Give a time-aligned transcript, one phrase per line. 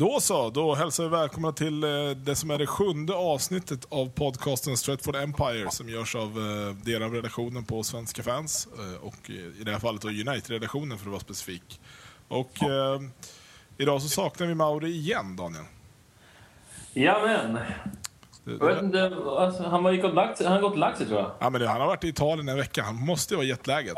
[0.00, 4.10] Då så, då hälsar vi välkomna till eh, det som är det sjunde avsnittet av
[4.10, 9.30] podcasten Stretford Empire som görs av eh, delar av redaktionen på Svenska fans eh, och
[9.30, 11.80] i det här fallet United-redaktionen för att vara specifik.
[12.28, 13.00] Och eh,
[13.78, 15.64] idag så saknar vi Mauri igen, Daniel.
[16.92, 17.58] Jajamän.
[18.44, 21.30] Jag vet inte, alltså, han har gått lagt, han har gått lagt sig tror jag.
[21.38, 23.96] Ja, men det, han har varit i Italien en vecka, han måste ju vara jetlaggad.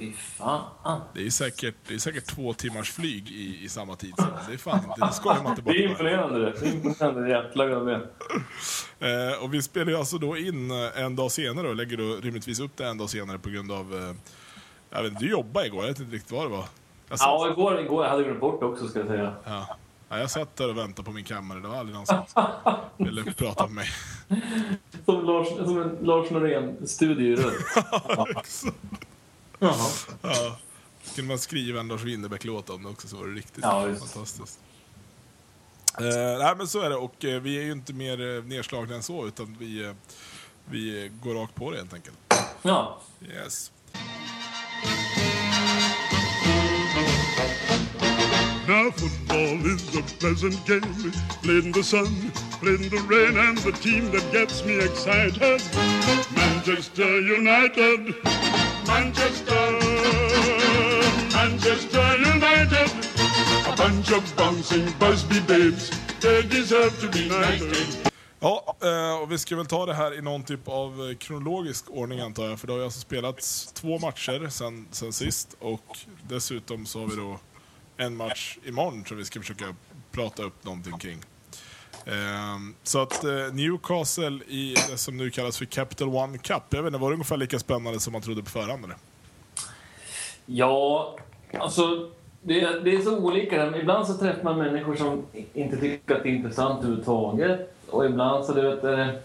[0.00, 1.00] Fy fan.
[1.14, 4.26] Det är säkert, det är säkert två timmars flyg i, i samma tidszon.
[4.48, 5.90] Det är fan inte, det skojar man inte bort Det är med.
[5.90, 6.66] imponerande det.
[6.66, 8.00] Är imponerande jäklar av det.
[9.32, 12.16] Eh, och vi spelar ju alltså då in eh, en dag senare och lägger då
[12.22, 13.94] rimligtvis upp det en dag senare på grund av...
[13.94, 14.14] Eh,
[14.90, 16.64] jag vet inte, du jobbade igår, jag vet inte riktigt vad det var.
[17.08, 19.34] Jag satt, Ja, igår, igår jag hade glömt bort det också ska jag säga.
[19.44, 19.76] ja.
[20.12, 22.22] Ja, jag satt där och väntade på min kammare, det var aldrig någon som
[22.96, 23.88] ville prata med mig.
[25.04, 27.36] Som, Lars, som en Lars Norén-studie.
[29.60, 29.88] Jaha.
[30.22, 30.56] Ja.
[31.02, 34.58] Skulle man skriva en Lars Winnerbäck-låt om det också så var det riktigt Ja, fantastiskt.
[35.98, 38.94] Eh, nej men så är det och eh, vi är ju inte mer eh, nedslagna
[38.94, 39.92] än så utan vi, eh,
[40.64, 42.16] vi går rakt på det helt enkelt.
[42.62, 43.00] Ja.
[43.28, 43.72] Yes.
[48.68, 53.58] Now football is a pleasant game, played in the sun, played in the rain, and
[53.58, 55.60] the team that gets me excited,
[56.36, 58.14] Manchester United,
[58.90, 59.72] Manchester,
[61.32, 62.90] Manchester United,
[63.66, 68.10] a bunch of bouncing Busby babes, they deserve to be knighted.
[68.40, 71.84] Ja, eh, och vi ska väl ta det här i någon typ av eh, kronologisk
[71.90, 72.60] ordning antar jag.
[72.60, 77.06] För det har ju alltså spelats två matcher sen, sen sist och dessutom så har
[77.06, 77.40] vi då
[77.96, 79.74] en match imorgon som vi ska försöka
[80.10, 81.20] prata upp någonting kring.
[82.06, 86.82] Ehm, så att eh, Newcastle i det som nu kallas för Capital One Cup, jag
[86.82, 88.96] vet inte, var det ungefär lika spännande som man trodde på förhand eller?
[90.46, 91.16] Ja,
[91.58, 92.10] alltså
[92.42, 93.76] det, är- det är så olika.
[93.76, 95.22] Ibland så träffar man människor som
[95.54, 97.74] inte tycker att det är intressant överhuvudtaget.
[97.90, 99.20] Och ibland så du vet, är det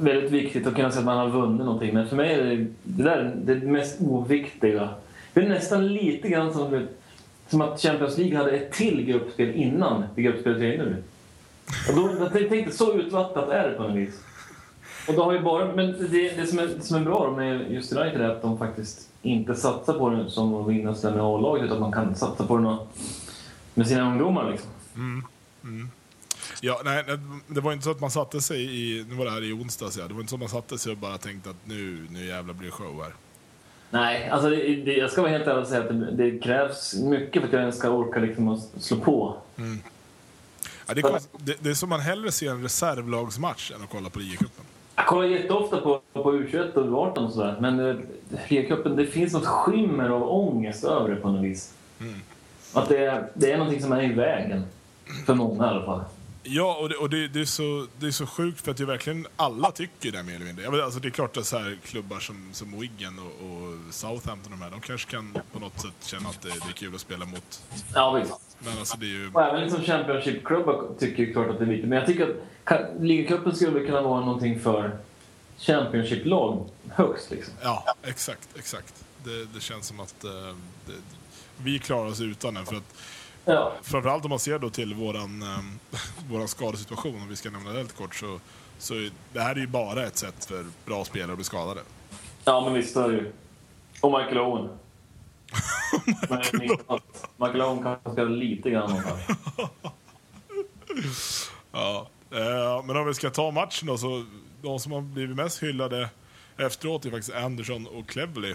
[0.00, 1.94] väldigt viktigt att kunna säga att man har vunnit någonting.
[1.94, 4.88] Men för mig är det det, där, det mest oviktiga.
[5.32, 6.86] Det är nästan lite grann som,
[7.48, 10.96] som att Champions League hade ett till gruppspel innan det gruppspelet är nu.
[11.88, 14.22] Och då, jag tänkte, så utvattnat är det på något vis.
[15.08, 17.72] Och då har ju bara, men det, det, som är, det som är bra med
[17.72, 21.24] just United är att de faktiskt inte satsar på det som att vinna sådär med
[21.24, 22.78] A-laget utan man kan satsa på det
[23.74, 24.50] med sina ungdomar.
[24.50, 24.70] Liksom.
[26.60, 27.04] Ja, nej,
[27.46, 29.98] det var inte så att man satte sig i, nu var det här i onsdags
[29.98, 32.26] ja, det var inte så att man satte sig och bara tänkte att nu, nu
[32.26, 33.12] jävlar blir det show här.
[33.90, 36.94] Nej, alltså det, det, jag ska vara helt ärlig och säga att det, det krävs
[36.94, 39.36] mycket för att jag ens ska orka liksom att slå på.
[40.88, 43.90] Ja, det, är konst- det, det är som man hellre ser en reservlagsmatch än att
[43.90, 44.64] kolla på ligacupen.
[44.96, 46.84] Jag kollar jätteofta på, på U21 och
[47.16, 47.96] U18 och sådär, men eh,
[48.48, 51.74] Ligacupen, det finns något skimmer av ångest över det på något vis.
[52.72, 54.64] Att det, är- det är någonting som är i vägen.
[55.26, 56.00] För många i alla fall.
[56.50, 58.82] Ja, och, det, och det, det, är så, det är så sjukt för att det
[58.82, 60.84] är verkligen alla tycker det mer eller mindre.
[60.84, 64.58] Alltså, det är klart att så här klubbar som, som Wigan och, och Southampton och
[64.58, 67.00] de här, de kanske kan på något sätt känna att det, det är kul att
[67.00, 67.62] spela mot.
[67.94, 68.56] Ja, visst.
[68.58, 69.30] Men alltså det är ju...
[69.32, 71.88] Och även liksom Championship-klubbar tycker ju klart att det är viktigt.
[71.88, 72.34] Men jag tycker
[72.64, 74.98] att Ligacupen skulle kunna vara någonting för
[75.58, 77.30] Championship-lag högst.
[77.30, 77.54] Liksom.
[77.62, 78.94] Ja, exakt, exakt.
[79.24, 80.56] Det, det känns som att eh,
[81.56, 82.66] vi klarar oss utan den.
[82.66, 82.94] För att,
[83.48, 83.72] Ja.
[83.82, 85.58] framförallt om man ser då till våran, eh,
[86.30, 88.40] våran skadesituation, om vi ska nämna det helt kort, så,
[88.78, 91.80] så det här är ju bara ett sätt för bra spelare att bli skadade.
[92.44, 93.32] ja, men visst är det ju.
[94.00, 94.68] Och Michael Owen.
[96.28, 96.38] Men
[97.36, 99.02] Michael Owen kan spela lite grann.
[99.02, 99.18] fall.
[101.72, 104.24] Ja, eh, men om vi ska ta matchen då, så
[104.62, 106.08] de som har blivit mest hyllade
[106.56, 108.54] efteråt är faktiskt Anderson och Cleverley.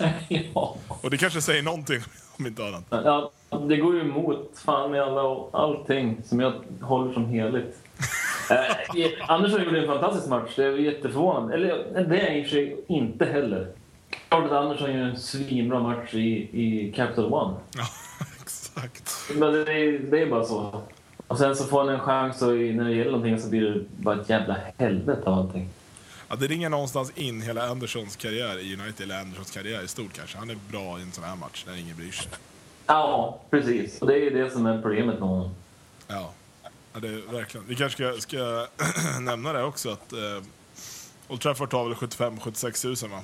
[0.00, 0.76] Eh, ja.
[0.88, 2.00] och det kanske säger någonting,
[2.38, 2.84] om inte annat.
[2.90, 3.30] Ja,
[3.68, 7.76] det går ju emot fan med alla, allting som jag håller som heligt.
[8.50, 10.50] Eh, Andersson gjorde en fantastisk match.
[10.56, 11.54] Det är jätteförvånande.
[11.54, 13.68] Eller det är i och för sig inte heller.
[14.28, 16.26] Klart att Andersson gör en svinbra match i,
[16.62, 17.54] i Capital One.
[17.76, 17.84] Ja,
[18.42, 19.12] exakt.
[19.34, 20.82] Men det är, det är bara så.
[21.26, 23.60] Och sen så får han en chans och i- när det gäller någonting så blir
[23.70, 25.68] det bara ett jävla helvete av allting.
[26.30, 30.12] Ja, det ringer någonstans in hela Andersons karriär i United, eller Andersons karriär i stort
[30.12, 30.38] kanske.
[30.38, 32.28] Han är bra i en sån här match när ingen bryr sig.
[32.86, 34.00] Ja, precis.
[34.00, 35.50] Och det är ju det som är problemet med honom.
[36.08, 36.30] Ja,
[36.92, 37.66] ja det är verkligen.
[37.66, 38.66] Vi kanske ska, ska
[39.20, 40.18] nämna det också att eh,
[41.28, 43.22] Old Trafford tar väl 75-76 000 va?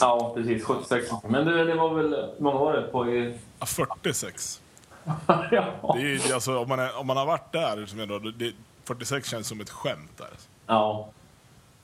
[0.00, 0.64] Ja, precis.
[0.64, 1.08] 76.
[1.28, 2.10] Men det, det var väl...
[2.36, 3.38] Hur många var det på i...
[3.58, 4.60] Ja, 46.
[5.50, 5.96] ja.
[5.96, 8.52] Det är, alltså, om, man är, om man har varit där, som ändå, det,
[8.84, 10.30] 46 känns som ett skämt där.
[10.66, 11.08] Ja,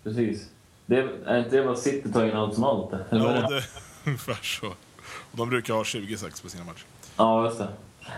[0.07, 0.49] precis.
[0.87, 2.93] Det är inte det vad City tar in allt som allt?
[3.11, 3.63] Eller Ja, det?
[4.05, 4.73] ungefär så.
[5.33, 6.85] De brukar ha 26 på sina matcher.
[7.17, 7.69] Ja, just det.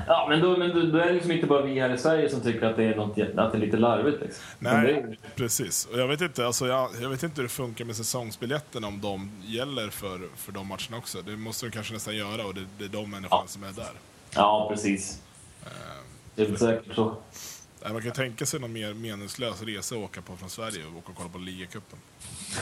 [0.06, 2.28] Ja, men då, men då, då är det liksom inte bara vi här i Sverige
[2.30, 4.20] som tycker att det är, något, att det är lite larvigt.
[4.20, 4.44] Liksom.
[4.58, 5.84] Nej, är, precis.
[5.92, 9.00] Och jag vet inte, alltså jag, jag vet inte hur det funkar med säsongsbiljetterna, om
[9.00, 11.22] de gäller för, för de matcherna också.
[11.22, 13.46] Det måste de kanske nästan göra och det, det är de människorna Ja.
[13.46, 13.92] som är där.
[14.34, 15.22] ja, precis.
[16.34, 17.16] Det är säkert så.
[17.92, 21.10] Man kan tänka sig någon mer meningslös resa att åka på från Sverige och åka
[21.10, 21.98] och kolla på ligacupen.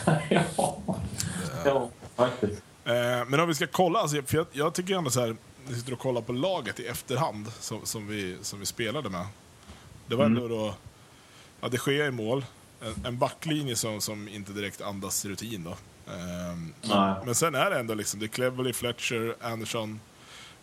[0.57, 0.83] ja.
[1.65, 2.63] ja, faktiskt.
[2.85, 2.93] Eh,
[3.29, 5.37] men om vi ska kolla, alltså, för jag, jag tycker ändå så här,
[5.69, 9.27] vi sitter och kollar på laget i efterhand som, som, vi, som vi spelade med.
[10.07, 10.75] Det var ändå då,
[11.61, 12.45] ja, det sker i mål,
[12.81, 15.77] en, en backlinje som, som inte direkt andas rutin då.
[16.83, 17.15] Nej.
[17.25, 20.01] men sen är det ändå liksom, det är Cleverly, Fletcher, Anderson,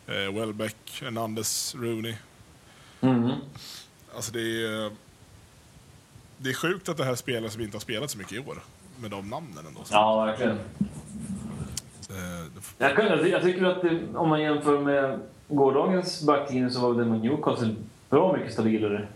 [0.07, 2.15] eh, Welbeck, Hernandez, Rooney.
[3.01, 3.31] Mm.
[4.15, 4.91] Alltså det är,
[6.37, 8.57] det är sjukt att det här spelar som inte har spelat så mycket i år.
[8.97, 9.79] Med de namnen ändå.
[9.91, 10.59] Ja, verkligen.
[12.09, 12.45] Eh,
[12.77, 17.09] Jag, kan, jag tycker att det, om man jämför med gårdagens backlinje så var den
[17.09, 17.75] mot Newcastle
[18.09, 19.07] bra mycket stabilare.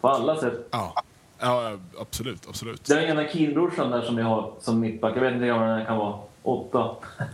[0.00, 0.68] På alla sätt.
[0.70, 1.02] ja.
[1.38, 2.84] ja, absolut, absolut.
[2.84, 5.86] Den ena Keane-brorsan där som jag har som mittback, jag vet inte hur gammal han
[5.86, 6.18] kan vara.
[6.42, 6.96] Åtta.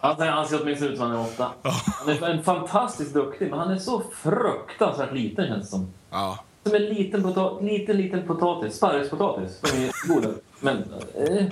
[0.00, 1.52] Han han ser åtminstone ut som han är åtta.
[1.84, 5.92] Han är en fantastiskt duktig, men han är så fruktansvärt liten känns det som.
[6.10, 6.44] Ja.
[6.64, 8.76] Som en liten, pota- liten, liten potatis.
[8.76, 9.60] Sparrispotatis.
[9.60, 10.28] De är goda.
[10.60, 10.76] Men,
[11.14, 11.46] eh.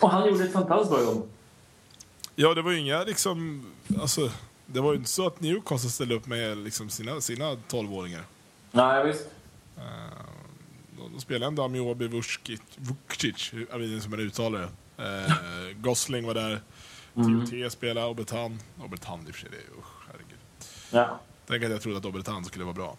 [0.00, 1.28] Och han gjorde ett fantastiskt bra jobb.
[2.34, 3.66] Ja, det var ju inga liksom...
[4.00, 4.30] Alltså,
[4.66, 8.22] det var ju inte så att Newcastle ställde upp med liksom sina, sina 12-åringar.
[8.72, 9.28] Nej, visst.
[10.96, 15.04] De, de spelade ändå Amiobi Vucic, Vucic, jag vet inte hur man uttalar det.
[15.04, 16.60] Eh, Gosling var där.
[17.14, 18.58] TOT spelade, Obertan.
[18.84, 20.38] Obertan i och för sig, det är usch, herregud.
[20.90, 21.18] Ja.
[21.46, 22.96] Tänk att jag trodde att Obertan skulle vara bra.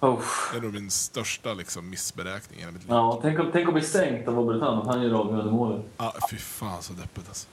[0.00, 0.22] Oh.
[0.52, 2.90] Det är nog min största liksom, missberäkning i hela mitt liv.
[2.90, 5.82] Ja, tänk, om- tänk att bli sänkt av Obertan, att han gör avgörande målet.
[5.96, 7.46] Ah, fy fan så deppigt alltså.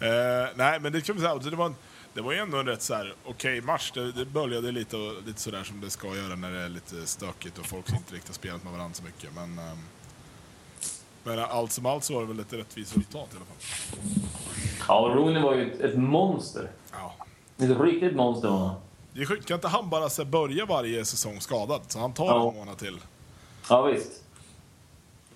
[0.00, 1.74] Eh, nej, men det kan vi säga, det var, en,
[2.14, 3.90] det var ju ändå en rätt så här okej match.
[3.94, 7.06] Det, det började lite, och- lite sådär som det ska göra när det är lite
[7.06, 9.30] stökigt och folk inte riktigt har spelat med varandra så mycket.
[9.34, 9.78] Men, ehm,
[11.24, 13.56] men allt som allt så var det väl ett rättvist resultat i alla fall.
[14.88, 16.70] Ja, Rooney var ju ett, ett monster.
[16.92, 17.14] Ja.
[17.58, 18.74] Ett riktigt monster var han.
[19.14, 21.80] Det kan inte han bara så börja varje säsong skadad?
[21.88, 22.48] Så han tar Ja.
[22.48, 22.98] en månad till.
[23.68, 24.10] Ja, visst.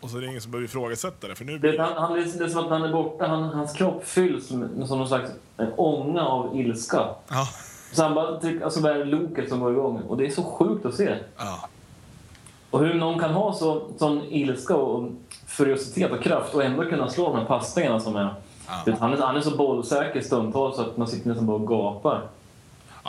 [0.00, 1.34] Och så är det ingen som behöver ifrågasätta det.
[1.34, 3.26] För nu Det, blir han, han, det är som att han är borta.
[3.26, 7.08] Han, hans kropp fylls med, med som någon slags en ånga av ilska.
[7.28, 7.48] Ja.
[7.92, 10.02] Så han bara trycker, alltså det är loket som går igång.
[10.08, 11.16] Och det är så sjukt att se.
[11.38, 11.68] Ja.
[12.70, 15.10] Och hur någon kan ha så, sån ilska och
[15.46, 18.34] furiositet och kraft och ändå kunna slå de här passningarna som är...
[18.86, 18.94] Ja.
[19.00, 22.28] Han är, han är så bollsäker stundtals så att man sitter nästan bara och gapar.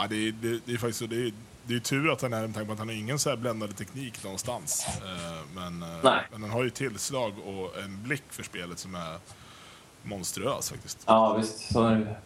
[0.00, 1.10] Ja, det, är, det, det är faktiskt.
[1.10, 1.32] Det är,
[1.66, 3.36] det är tur att han är med tanke på att han har ingen så här
[3.36, 4.86] bländande teknik någonstans.
[4.88, 9.18] Eh, men, eh, men han har ju tillslag och en blick för spelet som är
[10.02, 10.98] monstruös faktiskt.
[11.06, 11.72] Ja, visst.
[11.72, 12.16] Så är det.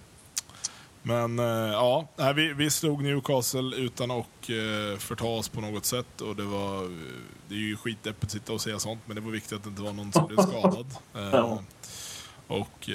[1.03, 4.47] Men eh, ja, vi, vi slog Newcastle utan att
[4.99, 6.20] förta oss på något sätt.
[6.20, 6.82] Och det, var,
[7.49, 9.70] det är ju skitdeppigt att sitta och säga sånt, men det var viktigt att det
[9.70, 10.87] inte var någon som blev skadad.
[11.12, 11.62] Ja.
[12.47, 12.88] Och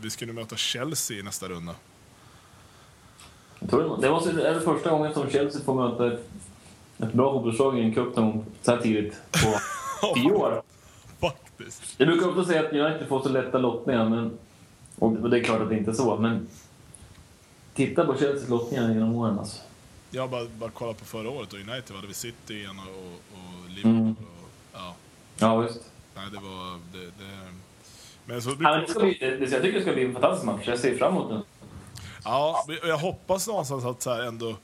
[0.00, 1.74] vi ska nu möta Chelsea i nästa runda.
[4.00, 6.28] Det, måste, är det första gången som Chelsea får möta ett,
[6.98, 8.14] ett bra fotbollslag i en cup
[8.62, 10.62] så här tidigt på tio år.
[11.20, 11.94] Faktiskt.
[11.98, 14.38] Jag brukar ofta säga att United får så lätta lottningar, men,
[14.98, 16.48] och det är klart att det inte är så, men
[17.74, 19.62] titta på Chelseas lottningar genom åren alltså.
[20.10, 23.12] Jag bara, bara kolla på förra året och United, hade vi City igen och, och,
[23.38, 23.92] och Liverpool.
[23.92, 24.10] Mm.
[24.10, 24.94] Och, ja,
[25.38, 25.80] Ja, visst.
[26.16, 26.78] nej, det var...
[26.92, 27.52] Det, det,
[28.26, 30.46] men så, Ja, men det ska bli, det, jag tycker det ska bli en fantastisk
[30.46, 30.68] match.
[30.68, 31.42] Jag ser fram emot den.
[32.24, 34.56] Ja, jag hoppas någonstans att så här ändå...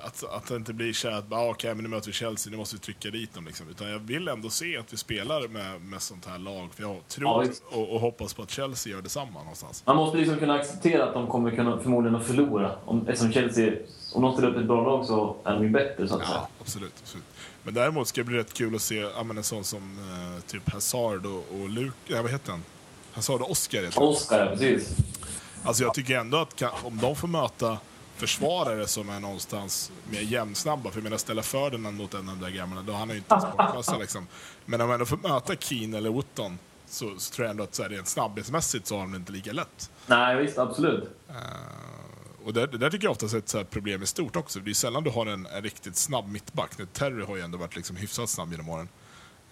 [0.00, 2.56] Att, att det inte blir så att ah, okej, men nu möter vi Chelsea, nu
[2.56, 3.46] måste vi trycka dit dem.
[3.46, 3.68] Liksom.
[3.68, 6.68] Utan jag vill ändå se att vi spelar med, med sånt här lag.
[6.74, 7.62] För jag Ja, tror visst.
[7.70, 9.82] och, och hoppas på att Chelsea gör detsamma någonstans.
[9.86, 12.72] Man måste liksom kunna acceptera att de kommer kunna förmodligen att förlora.
[12.84, 13.72] Om, eftersom Chelsea,
[14.12, 16.36] om de ställer upp ett bra lag så är de ju bättre så att säga.
[16.38, 17.24] Ja, absolut, absolut.
[17.62, 19.98] Men däremot ska det bli rätt kul att se ja, men en sån som
[20.36, 21.96] eh, typ Hazard och, och Luke...
[22.06, 22.62] Ja, vad heter han?
[23.12, 24.02] Hazard och Oscar heter.
[24.02, 24.96] Oscar, ja, precis.
[25.64, 27.78] Alltså jag tycker ändå att kan, om de får möta
[28.16, 32.44] försvarare som är någonstans mer jämnsnabba, för jag menar ställa Ferdinand mot en av de
[32.44, 34.26] där gamla, då han är ju inte sportklassad liksom.
[34.64, 37.74] Men om man ändå får möta Keane eller Wootton så, så tror jag ändå att
[37.74, 39.90] så här, rent snabbhetsmässigt så har de det inte lika lätt.
[40.06, 41.10] Nej, visst, absolut.
[42.44, 44.60] Och det, det där tycker jag ofta är ett så här problem i stort också.
[44.60, 46.78] Det är sällan du har en, en riktigt snabb mittback.
[46.78, 48.88] Nu, Terry har ju ändå varit liksom hyfsat snabb genom åren.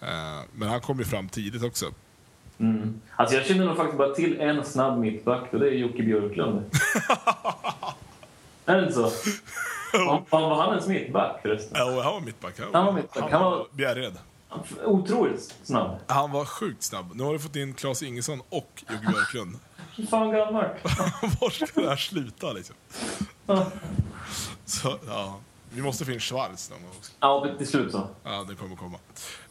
[0.01, 1.91] Eh, men han kom ju fram tidigt också.
[2.59, 3.01] Mm.
[3.15, 6.65] Alltså jag känner nog faktiskt bara till en snabb mittback och det är Jocke Björklund.
[8.65, 9.09] är det inte så?
[10.29, 11.73] Fan, var han ens mittback förresten?
[11.75, 12.59] Ja, och han var mittback.
[12.73, 13.31] Han, var mittback.
[13.31, 14.13] Han var var- Bjärred.
[14.85, 15.97] Otroligt snabb.
[16.07, 17.11] Han var sjukt snabb.
[17.13, 19.59] Nu har du fått in Claes Ingesson och Jocke Björklund.
[20.09, 20.71] fan gammalt.
[21.41, 22.75] Var ska det här sluta liksom?
[24.65, 25.39] Så, ja.
[25.69, 27.11] Vi måste få in Schwarz någon gång också.
[27.19, 28.07] Ja, till slut så.
[28.23, 28.97] Ja, det kommer komma.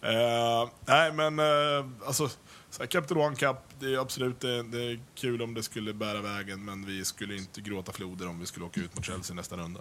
[0.02, 2.28] Eh, nej, men uh, alltså,
[2.76, 6.20] så Captain One Cup, det är absolut det, det är kul om det skulle bära
[6.20, 9.56] vägen, men vi skulle inte gråta floder om vi skulle åka ut mot Chelsea nästa
[9.56, 9.80] runda.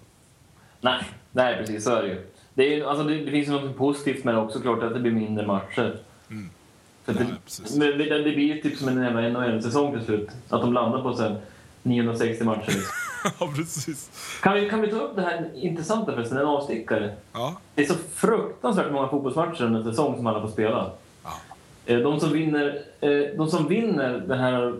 [0.81, 2.25] Nej, nej precis så är det ju.
[2.53, 5.11] Det, är, alltså, det, det finns något positivt med det också, klart att det blir
[5.11, 5.99] mindre matcher.
[6.29, 6.49] Mm.
[7.05, 7.17] Nej,
[7.75, 10.29] det, det, det blir ju typ som en jävla NHL-säsong till slut.
[10.49, 11.35] Att de landar på sen
[11.83, 12.67] 960 matcher.
[12.67, 12.93] Liksom.
[13.39, 14.11] ja, precis.
[14.41, 17.15] Kan, vi, kan vi ta upp det här intressanta förresten, en avstickare?
[17.33, 20.91] Ja, Det är så fruktansvärt många fotbollsmatcher under en säsong som alla får spela.
[21.23, 21.31] ja.
[21.85, 24.75] Eh, De som vinner, eh, de som vinner den här,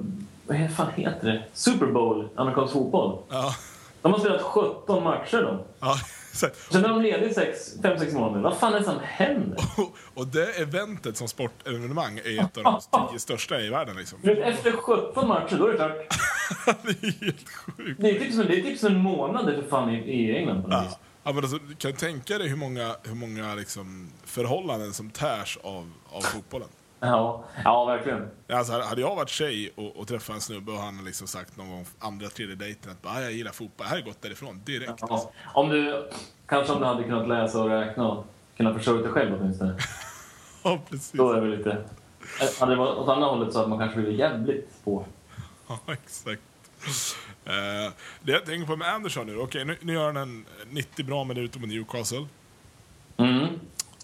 [0.48, 1.44] vad fan heter det?
[1.54, 3.18] Super Bowl, amerikansk fotboll.
[3.30, 3.56] ja.
[4.02, 5.60] De har spelat 17 matcher de.
[5.80, 5.96] ja.
[6.34, 8.42] Sen är de lediga i 5-6 månader.
[8.42, 9.58] Vad fan är det som händer?
[9.78, 13.96] och, och det eventet som sportevenemang är ett av de tio största i världen.
[13.98, 14.20] Liksom.
[14.22, 15.92] Du Efter 17 matcher, då är det klart.
[16.84, 18.02] det är helt sjukt.
[18.02, 20.62] Det är typ som, det är typ som en månad för fan i, i England
[20.64, 20.82] på något Ja.
[20.84, 20.98] vis.
[21.24, 25.58] Ja, men alltså, du kan tänka dig hur många, hur många liksom, förhållanden som tärs
[25.64, 26.68] av, av fotbollen.
[27.06, 28.30] Ja, ja verkligen.
[28.50, 31.70] Alltså, hade jag varit tjej och, och träffat en snubbe och han liksom sagt någon
[31.70, 34.90] gång andra, tredje dejten att bara, "Ah, jag gillar fotboll, jag hade gått därifrån direkt.
[34.90, 35.06] Alltså.
[35.46, 35.52] Ja.
[35.54, 36.10] Om du,
[36.48, 38.26] kanske om du hade kunnat läsa och räkna och
[38.58, 39.78] kunnat försörja dig själv åtminstone.
[40.66, 41.12] Ja, precis.
[41.12, 41.72] Då är det lite...
[41.72, 45.06] Eh, Hade det varit åt andra hållet så hade man kanske blivit jävligt på.
[45.68, 46.42] Ja, exakt.
[47.46, 51.06] Eh, det jag tänker på med Anderson nu, okej nu, nu gör han en 90
[51.06, 52.28] bra minuter mot Newcastle.
[53.18, 53.48] Mm.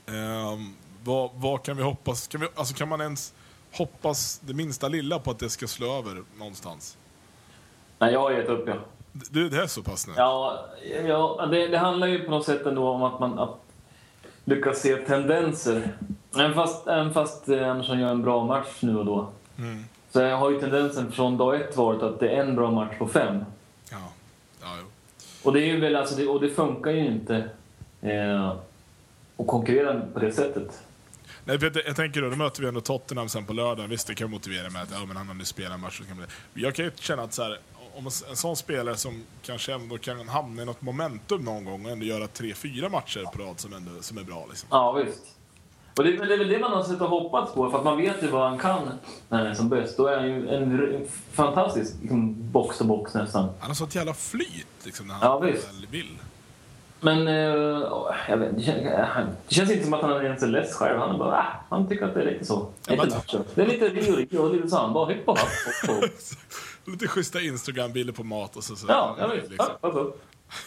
[0.06, 0.74] Ehm,
[1.10, 2.28] vad, vad kan vi hoppas?
[2.28, 3.34] Kan, vi, alltså, kan man ens
[3.72, 6.98] hoppas det minsta lilla på att det ska slå över någonstans?
[8.00, 8.74] Nej, jag har gett upp, ja.
[9.12, 10.14] Du, det är så pass nu?
[10.18, 10.66] Ja,
[11.06, 13.60] ja det, det handlar ju på något sätt ändå om att man att
[14.46, 15.98] lyckas se tendenser.
[16.36, 19.30] Även fast, även fast eh, Andersson gör en bra match nu och då.
[19.58, 19.86] Mm.
[20.12, 23.08] Så har ju tendensen från dag ett varit att det är en bra match på
[23.08, 23.46] fem.
[23.92, 23.98] Ja.
[24.62, 24.86] ja jo.
[25.44, 27.50] Och det, är ju väl, alltså det, och det funkar ju inte
[28.02, 28.50] eh,
[29.38, 30.84] att konkurrera på det sättet.
[31.50, 33.88] Nej, jag, jag tänker då, då möter vi ändå Tottenham sen på lördag.
[33.88, 36.02] Visst, det kan motivera med att ja, men han har nu spelat en match.
[36.08, 36.26] Kan.
[36.54, 37.60] Jag kan ju känna att så här,
[37.96, 41.92] om en, sån spelare som kanske ändå kan hamna i något momentum någon gång och
[41.92, 44.46] ändå göra tre, fyra matcher på rad som, ändå, som är bra.
[44.50, 44.68] Liksom.
[44.72, 45.24] Ja, visst.
[45.98, 47.84] Och det, är det är väl det man har suttit och hoppats på, för att
[47.84, 48.90] man vet ju vad han kan
[49.30, 49.98] när han är som bäst.
[49.98, 53.50] Då är han ju en, fantastisk liksom, box to box nästan.
[53.60, 55.68] Han har sånt jävla flyt liksom, när han Ja, visst.
[55.68, 56.18] väl vill.
[57.02, 57.34] Men eh,
[58.30, 60.74] jag vet, det, känns, han- det känns inte som att han är ens är less
[60.74, 61.00] själv.
[61.00, 62.68] Han, är bara, ah, han tycker att det är lite så.
[62.88, 63.44] Ja, men-.
[63.56, 65.06] Det är lite Rio och lite samba.
[65.06, 65.48] Hypp och happ.
[65.90, 66.10] och- och-
[66.92, 68.76] Lite schyssta Instagram-bilder på mat och så.
[68.76, 69.50] så Ja, jag vet.
[69.50, 69.68] liksom.
[69.82, 70.14] Ja, alltså.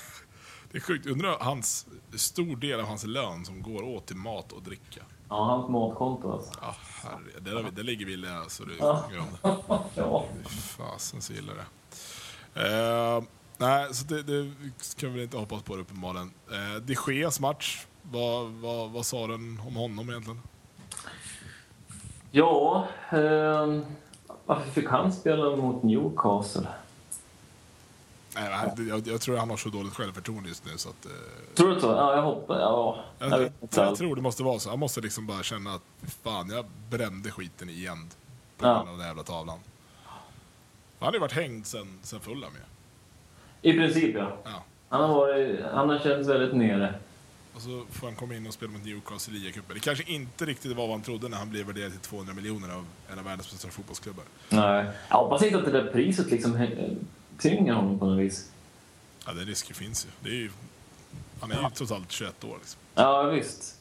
[0.72, 1.06] Det är sjukt.
[1.06, 1.86] Undrar hans
[2.16, 5.00] stor del av hans lön som går åt till mat och dricka.
[5.28, 6.52] Ja, hans matkonto alltså.
[6.62, 9.04] Ja, herre, det, där, det ligger vi i lä, så det Ja.
[10.76, 11.64] Fasen så gillar det.
[13.16, 13.22] Eh,
[13.66, 14.52] nej, så det, det
[14.96, 16.32] kan vi inte hoppas på det uppenbarligen.
[16.52, 20.40] Uh, De Geas match, vad, vad, vad sa den om honom egentligen?
[22.30, 23.78] Ja, eh,
[24.46, 26.66] varför fick han spela mot Newcastle?
[28.34, 31.06] Nej, jag, jag tror han har så dåligt självförtroende just nu så att...
[31.06, 31.10] eh,
[31.54, 31.86] Tror du så?
[31.86, 32.56] Ja, jag hoppas.
[32.60, 33.84] Ja, jag jag, vet jag, inte.
[33.86, 33.98] alls.
[33.98, 34.70] tror det måste vara så.
[34.70, 35.82] Han måste liksom bara känna att
[36.22, 38.08] fan, jag brände skiten igen.
[38.58, 38.74] På Ja.
[38.76, 39.58] grund av den jävla tavlan.
[40.98, 42.60] Han har ju varit hängd sen, sen Fulham ju.
[43.62, 44.36] I princip, ja.
[44.44, 44.64] Ja.
[44.88, 46.94] Han har, varit, han har känts väldigt nere.
[47.54, 49.74] Och så får han komma in och spela mot Newcastle i ligacupen.
[49.74, 52.68] Det kanske inte riktigt var vad han trodde när han blev värderad till 200 miljoner
[52.74, 54.24] av en av världens bästa fotbollsklubbar.
[54.48, 54.86] Nej.
[55.08, 56.66] Jag hoppas inte att det där priset liksom
[57.38, 58.50] tynger honom på något vis.
[59.26, 60.10] Ja, den risken finns ju.
[60.30, 60.50] Det är ju
[61.40, 62.56] han är ju trots allt 21 år.
[62.58, 62.80] Liksom.
[62.94, 63.78] Ja, visst.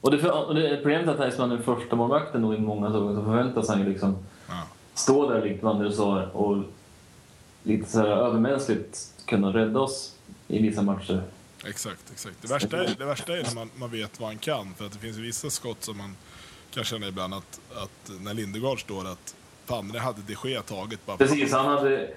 [0.00, 3.14] Och det, och det problemet är att han är första målvakten då i många säsonger
[3.14, 4.62] så förväntas han ju liksom Ja.
[4.94, 6.64] stå där likt sa och
[7.66, 10.14] lite så här övermänskligt kunna rädda oss
[10.48, 11.22] i vissa matcher.
[11.66, 12.36] Exakt, exakt.
[12.42, 14.74] Det värsta är, det värsta är när man, man vet vad han kan.
[14.74, 16.16] För att det finns vissa skott som man
[16.70, 21.06] kan känna ibland att, att när Lindegard står att fan, det hade de Gea tagit
[21.06, 22.10] bara Precis, han hade...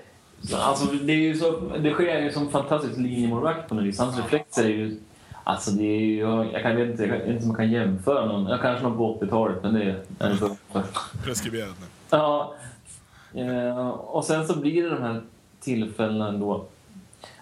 [0.53, 3.99] Alltså, det, är ju så, det sker ju som fantastisk linjemålvakt på något vis.
[3.99, 4.99] Hans reflexer är ju...
[5.43, 6.19] Alltså det är ju...
[6.51, 8.45] Jag, kan, jag vet inte, jag vet inte om man kan jämföra någon.
[8.45, 10.83] Jag kanske någon på 80-talet, men det är är
[11.23, 11.85] preskriberat nu.
[12.09, 12.55] Ja.
[13.33, 15.21] Eh, och sen så blir det de här
[15.61, 16.65] tillfällena ändå.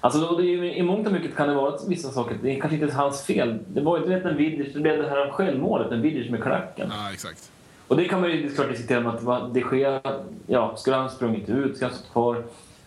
[0.01, 2.37] Alltså då, ju, i mångt och mycket kan det vara vissa saker.
[2.43, 3.59] Det är kanske inte hans fel.
[3.67, 6.43] Det var ju du vet, en Vidic, det blev det här självmålet, en Vidic med
[6.43, 6.91] klacken.
[6.93, 7.51] Ja, exakt.
[7.87, 10.01] Och det kan man ju såklart diskutera med att det sker,
[10.47, 12.43] ja, skulle han sprungit ut, ska han stått kvar?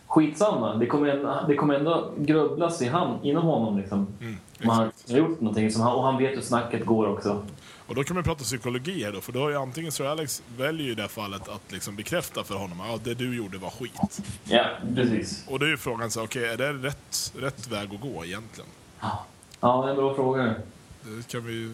[0.07, 4.07] Skitsamma, det kommer, det kommer ändå grubblas i han, inom honom liksom.
[4.21, 7.43] Mm, Om han har gjort någonting, som han, och han vet hur snacket går också.
[7.91, 10.43] Och då kan man prata psykologi här då, för då har ju antingen Sir Alex
[10.57, 13.37] väljer ju i det här fallet att liksom bekräfta för honom att ja, det du
[13.37, 14.21] gjorde var skit.
[14.45, 15.45] Ja, precis.
[15.49, 18.71] Och då är ju frågan så okej, är det rätt, rätt väg att gå egentligen?
[19.01, 19.27] Ja,
[19.61, 20.55] det är en bra fråga.
[21.03, 21.73] Det kan vi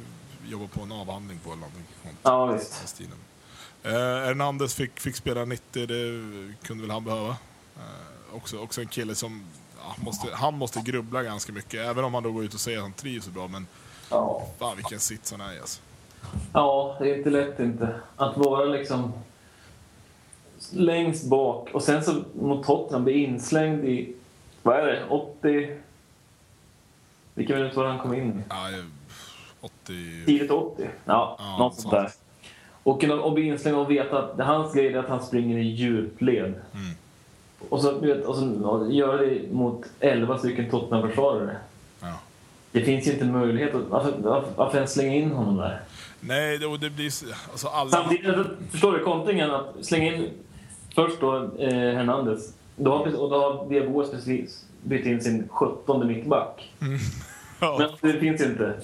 [0.49, 1.85] jobba på en avhandling på eller någonting.
[2.23, 3.01] Ja, visst.
[3.83, 6.23] Eh, Hernandez fick, fick spela 90, det
[6.67, 7.29] kunde väl han behöva.
[7.77, 9.45] Eh, också, också en kille som
[9.83, 12.79] ja, måste, han måste grubbla ganska mycket, även om han då går ut och säger
[12.79, 13.49] att han trivs så bra.
[13.49, 13.67] Men
[14.11, 14.47] Ja.
[14.59, 15.81] fan vilken sits han är i alltså.
[16.53, 17.95] Ja, det är inte lätt inte.
[18.17, 19.13] Att vara liksom
[20.73, 24.15] längst bak och sen så mot Tottenham bli inslängd i,
[24.63, 25.77] vad är det, 80...
[27.35, 28.45] Vilken minut var det han kom in?
[28.49, 28.85] Ja, eh,
[29.61, 30.25] 80...
[30.27, 30.89] Tidigt 80?
[31.05, 32.11] Ja, Ja, något sånt där.
[32.83, 36.55] Och, och bli inslängd och veta att hans grej är att han springer i djupled.
[36.75, 36.97] Mm.
[37.69, 41.57] Och så, vet, och så göra det mot 11 stycken Tottenham-försvarare.
[42.01, 42.15] Ja.
[42.73, 43.83] Det finns ju inte möjlighet att...
[43.89, 45.81] Varför, varför, varför ens slänga in honom där?
[46.21, 47.13] Nej, det, och det blir...
[47.51, 47.91] Alltså alla...
[47.91, 48.37] Samtidigt,
[48.71, 49.51] förstår du kontringen?
[49.51, 50.31] Att slänga in
[50.95, 52.53] först då eh, Hernandez.
[52.77, 56.73] Då har, och då har Diaboas precis bytt in sin 17 mittback.
[57.61, 57.91] Ja.
[58.01, 58.75] Men det finns inte.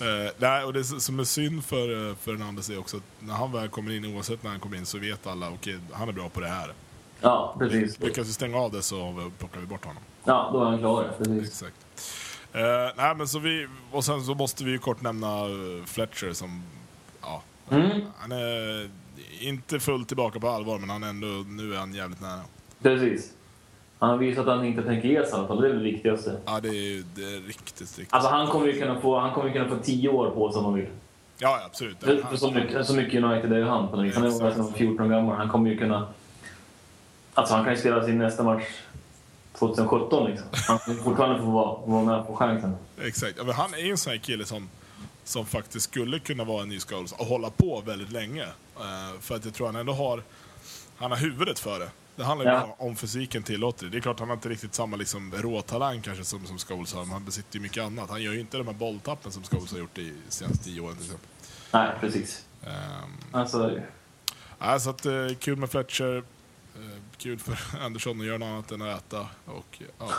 [0.00, 3.34] Eh, nej, och det som är synd för, eh, för Hernandez är också att när
[3.34, 6.12] han väl kommer in, oavsett när han kommer in, så vet alla okej, han är
[6.12, 6.72] bra på det här.
[7.20, 8.00] Ja, precis.
[8.00, 10.02] Lyckas vi stänga av det så plockar vi bort honom.
[10.24, 11.10] Ja, då är han klar.
[11.18, 11.48] Precis.
[11.48, 11.76] Exakt.
[12.56, 16.32] Eh, nej, men så vi, och sen så måste vi ju kort nämna eh, Fletcher
[16.32, 16.62] som,
[17.22, 18.88] ja, Mm, han är
[19.40, 22.40] inte fullt tillbaka på allvar, men han är ändå, nu är han jävligt nära.
[22.82, 23.32] precis.
[23.98, 25.60] Han har visat att han inte tänker ge sig i alla fall.
[25.60, 26.36] Det är det viktigaste.
[26.46, 28.12] Ja, det är, det är riktigt, riktigt.
[28.14, 30.64] Alltså han kommer ju kunna få, han kommer kunna få 10 år på sig om
[30.64, 30.86] han vill.
[31.38, 31.96] ja, absolut.
[32.00, 34.14] För för så mycket, så mycket United är ju han på något vis.
[34.14, 34.66] Han är bara Exakt.
[34.66, 35.36] som 14 gammal.
[35.36, 36.08] Han kommer ju kunna...
[37.34, 38.64] Alltså han kan ju spela sin nästa match
[39.58, 40.48] 2017 liksom.
[40.68, 42.76] Han kommer fortfarande få vara, vara med på chansen.
[43.02, 43.34] Exakt.
[43.38, 44.68] Ja, men han är ju en sån här kille som,
[45.24, 48.42] som faktiskt skulle kunna vara en ny Scholes och hålla på väldigt länge.
[48.76, 50.22] Eh, för att jag tror han ändå har,
[50.96, 51.90] han har huvudet för det.
[52.16, 52.76] Det handlar ju Ja.
[52.78, 53.90] om fysiken tillåter det.
[53.90, 57.00] Det är klart han har inte riktigt samma liksom, råtalang kanske som, som Scholes har,
[57.04, 58.10] men han besitter ju mycket annat.
[58.10, 60.96] Han gör ju inte de här bolltappen som Scholes har gjort i senaste tio åren
[60.96, 61.28] till exempel.
[61.72, 62.44] Nej, precis.
[62.64, 62.70] Um,
[63.32, 63.80] Alltså,
[64.58, 66.22] ja, så att, eh, kul med Fletcher.
[67.18, 69.28] Kul för Andersson att göra något annat än att äta.
[69.44, 70.10] Och, ja,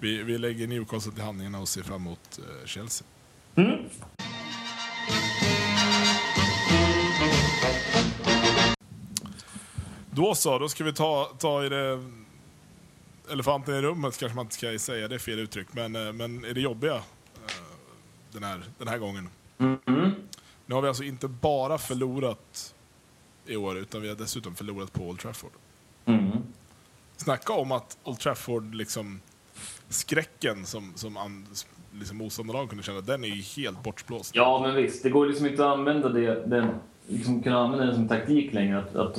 [0.00, 3.06] vi, vi lägger Newcastle till handlingarna och ser fram emot eh, Chelsea.
[3.54, 3.88] mm.
[10.10, 12.04] Då så, då ska vi ta, ta i det...
[13.30, 15.66] Elefanten i rummet kanske man inte ska säga, det är fel uttryck.
[15.72, 17.02] Men, eh, men är det jobbiga eh,
[18.32, 19.28] den här, den här gången.
[19.58, 20.14] Mm.
[20.66, 22.74] Nu har vi alltså inte bara förlorat
[23.46, 25.50] i år, utan vi har dessutom förlorat på Old Trafford.
[26.08, 26.38] Mm.
[27.16, 29.20] Snacka om att Old Trafford, liksom
[29.88, 31.46] skräcken som, som
[31.98, 34.34] liksom motståndarlag kunde känna, den är ju helt bortblåst.
[34.34, 35.02] Ja, men visst.
[35.02, 36.68] Det går liksom inte att använda det, den,
[37.06, 38.78] liksom kunna använda den som taktik längre.
[38.78, 39.18] Att, att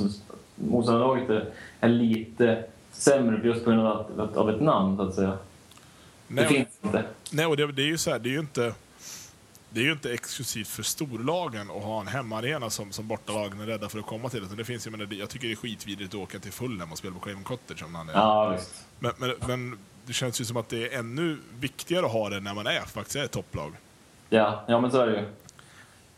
[0.54, 5.38] motståndarlaget är, är lite sämre just på grund av, av ett namn, så att säga.
[6.28, 7.04] Det Nej, finns inte.
[7.32, 8.74] Nej, och det, det är ju så här, det är ju inte...
[9.72, 13.66] Det är ju inte exklusivt för storlagen att ha en hemmaarena som, som bortalagen är
[13.66, 14.42] rädda för att komma till.
[14.44, 16.98] Utan det finns, jag, menar, jag tycker det är skitvidrigt att åka till Fulham och
[16.98, 17.82] spela på Craven Cottage.
[17.84, 18.12] Om man är.
[18.12, 18.86] Ja, visst.
[18.98, 22.40] Men, men, men det känns ju som att det är ännu viktigare att ha det
[22.40, 23.72] när man är faktiskt är ett topplag.
[24.28, 25.26] Ja, ja men så är det ju.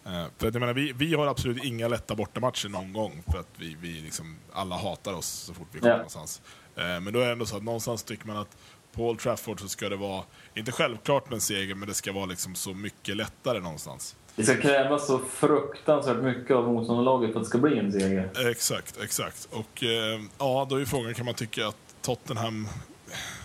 [0.04, 3.22] Eh, för att jag menar, vi, vi har absolut inga lätta bortamatcher någon gång.
[3.32, 5.96] För att vi, vi liksom, alla hatar oss så fort vi kommer Ja.
[5.96, 6.42] någonstans.
[6.76, 8.56] Eh, men då är det ändå så att någonstans tycker man att
[8.94, 10.24] på Old Trafford så ska det vara,
[10.54, 14.16] inte självklart med en seger, men det ska vara liksom så mycket lättare någonstans.
[14.36, 18.48] Det ska krävas så fruktansvärt mycket av motståndarlaget för att det ska bli en seger.
[18.50, 19.48] Exakt, exakt.
[19.52, 22.68] Och eh, ja, då är ju frågan, kan man tycka att Tottenham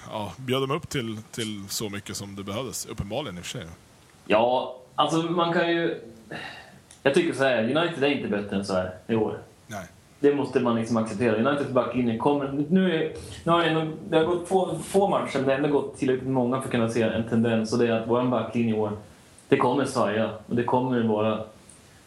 [0.09, 2.85] ja, bjöd dem upp till, till så mycket som det behövdes?
[2.85, 3.67] Uppenbarligen i och för sig.
[4.25, 6.01] Ja, alltså man kan ju...
[7.03, 9.39] Jag tycker så här, United är inte bättre än så här i år.
[9.67, 9.87] Nej.
[10.19, 11.35] Det måste man liksom acceptera.
[11.35, 12.65] Uniteds backlinje kommer...
[12.69, 15.57] Nu, är, nu har det, ändå, det har gått få, få matcher, men det har
[15.57, 17.73] ändå gått tillräckligt många för att kunna se en tendens.
[17.73, 18.91] Och det är att vår backlinje i år,
[19.47, 20.29] det kommer svaja.
[20.47, 21.43] Och det kommer vara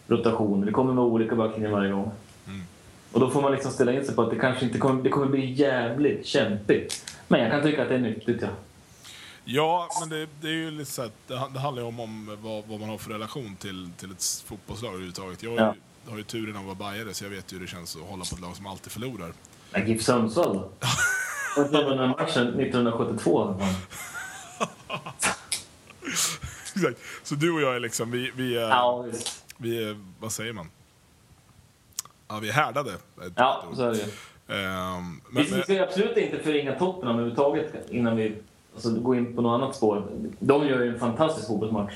[0.07, 0.67] rotationer.
[0.67, 2.11] Det kommer vara olika backlinjer varje gång.
[2.47, 2.61] Mm.
[3.13, 5.09] Och då får man liksom ställa in sig på att det kanske inte kommer, det
[5.09, 7.17] kommer bli jävligt kämpigt.
[7.29, 8.49] Men jag kan tycka att det är nyttigt, ja.
[9.45, 12.65] Ja, men det, det är ju lite så att det, handlar ju om, om vad,
[12.69, 15.43] vad man har för relation till, till ett fotbollslag överhuvudtaget.
[15.43, 15.75] Jag Ja.
[16.11, 18.25] Har ju turen att vara bajare så jag vet ju hur det känns att hålla
[18.25, 19.33] på ett lag som alltid förlorar.
[19.71, 20.71] Men GIF Sundsvall då?
[21.57, 23.57] Var den här matchen 1972.
[26.75, 26.99] Exakt.
[27.23, 29.07] Så du och jag är liksom, vi, vi, är, Ja,
[29.57, 30.71] vi är, vad säger man?
[32.29, 32.93] Ja, vi är härdade.
[33.35, 34.05] Ja, så är det ju.
[34.57, 38.37] Ehm, Vi men, men, ska absolut inte förringa toppen överhuvudtaget innan vi
[38.75, 40.07] alltså, går in på något annat spår.
[40.39, 41.95] De gör ju en fantastisk fotbollsmatch.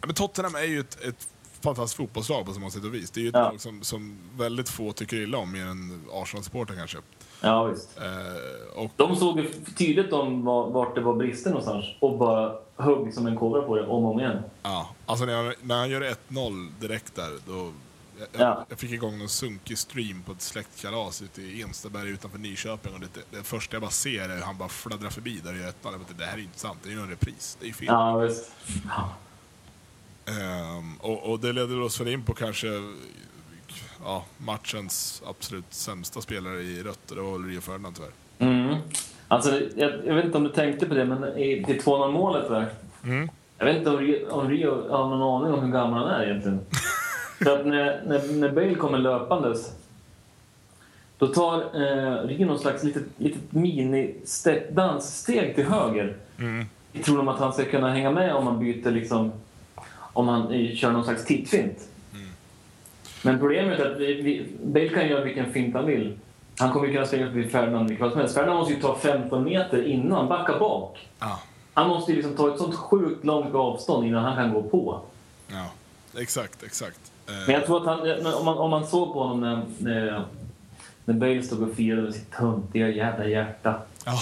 [0.00, 1.28] Ja, men Tottenham är ju ett, ett
[1.64, 3.10] fantastiskt fotbollslag på så många sätt och vis.
[3.10, 3.50] Det är ju ett Ja.
[3.50, 6.98] lag som, som väldigt få tycker illa om, mer än Arsenal-supportrar kanske.
[7.40, 7.98] Ja, visst.
[7.98, 12.54] Eh, och, De såg ju tydligt om var- vart det var brister någonstans och bara
[12.76, 14.42] högg som en kobra på det om och om igen.
[14.62, 17.72] ja, alltså när, jag, när han gör 1-0 direkt där, då...
[18.18, 18.64] Jag, Ja.
[18.68, 23.00] jag fick igång en sunkig stream på ett släktkalas ute i Enstaberg utanför Nyköping och
[23.00, 25.66] det, det första jag bara ser är hur han bara fladdrar förbi där och gör
[25.68, 25.72] 1-0.
[25.82, 27.56] Jag bara, Det här är inte sant, det är ju en repris.
[27.60, 27.86] Det är ju fel.
[27.88, 28.50] Ja, visst.
[30.26, 32.68] Ehm, och, och det leder oss väl in på kanske
[34.04, 38.12] ja, matchens absolut sämsta spelare i rött, och det var väl Rio Ferdinand tyvärr.
[38.38, 38.76] Mm.
[39.28, 42.48] Alltså, jag, jag vet inte om du tänkte på det, men i, till 2-0 målet
[42.48, 42.68] där.
[43.04, 43.30] Mm.
[43.58, 46.26] Jag vet inte om Rio, om Rio har någon aning om hur gammal han är
[46.26, 46.60] egentligen.
[47.38, 49.72] För att när, när, när Bale kommer löpandes
[51.18, 56.16] då tar eh, Rio någon slags litet, litet mini-danssteg till höger.
[56.38, 56.66] Mm.
[57.04, 59.32] Tron om att han ska kunna hänga med om man byter liksom...
[60.14, 61.88] Om han eh, kör någon slags tittfint.
[63.22, 66.18] Men problemet är att vi, vi, Bale kan göra vilken fint han vill.
[66.58, 68.34] Han kommer ju kunna springa förbi Ferdinand vilket som helst.
[68.34, 71.08] Ferdinand måste ju ta 15 meter innan, backa bak.
[71.18, 71.38] Ja,
[71.74, 75.00] Han måste ju liksom ta ett sånt sjukt långt avstånd innan han kan gå på.
[75.48, 75.66] ja,
[76.20, 77.00] exakt, exakt.
[77.28, 80.24] Eh, Men jag tror att han, om, man, om man såg på honom när, när,
[81.04, 83.74] när Bale stod och firade med sitt töntiga jävla hjärta.
[84.04, 84.18] ja,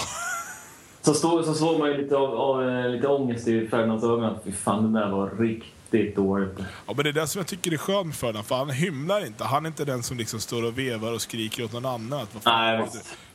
[1.01, 4.35] Så, stod, så såg man ju lite, av, av, eh, lite ångest i Ferdinands ögon.
[4.45, 5.73] Fy fan, det där var riktigt
[6.15, 6.53] dåligt.
[6.57, 9.25] ja, men det är det som jag tycker är skönt med Ferdinand, för han hymlar
[9.25, 9.43] inte.
[9.43, 12.19] Han är inte den som liksom står och vevar och skriker åt någon annan.
[12.21, 12.89] Att, vad fan, Nej,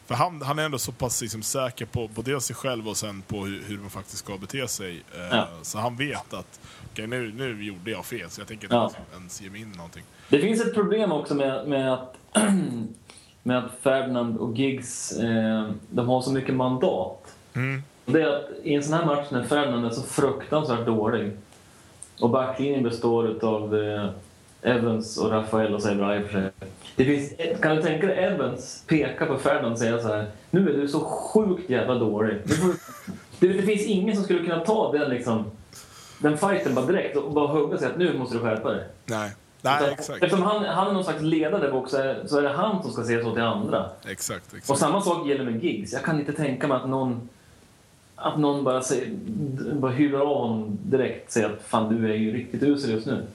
[0.06, 3.22] för han, han är ändå så pass liksom säker på, dels sig själv och sen
[3.22, 5.02] på hur, hur man faktiskt ska bete sig.
[5.14, 5.48] Eh, Ja.
[5.62, 6.60] Så han vet att
[6.92, 8.90] okej, nu, nu gjorde jag fel, så jag tänker inte Ja.
[9.14, 10.02] ens ge mig in i någonting.
[10.28, 12.14] Det finns ett problem också med, med, att,
[13.42, 17.34] med att Ferdinand och Giggs eh, de har så mycket mandat.
[17.54, 17.82] Mm.
[18.04, 21.32] Det är att i en sån här match när Ferdinand är så fruktansvärt dålig
[22.20, 24.08] och backlinjen består av eh,
[24.62, 26.50] Evans och Rafael och Sebra i och för sig.
[26.96, 30.70] Det finns, kan du tänka dig Evans peka på Ferdinand och säga så här Nu
[30.70, 32.36] är du så sjukt jävla dålig.
[33.40, 35.44] Det, det finns ingen som skulle kunna ta den liksom
[36.18, 38.84] den fighten bara direkt och bara hugga sig att nu måste du skärpa dig.
[39.04, 40.22] Nej, Nej Utan- exakt.
[40.22, 42.92] Eftersom han, han är någon slags ledare bak så är, så är det han som
[42.92, 43.90] ska se så till andra.
[44.08, 44.70] Exakt, exakt.
[44.70, 45.92] Och samma sak gäller med gigs.
[45.92, 47.28] Jag kan inte tänka mig att någon,
[48.18, 49.10] att någon bara, säger,
[49.74, 53.06] bara hyvar av honom direkt och säger att fan du är ju riktigt usel just
[53.06, 53.26] nu.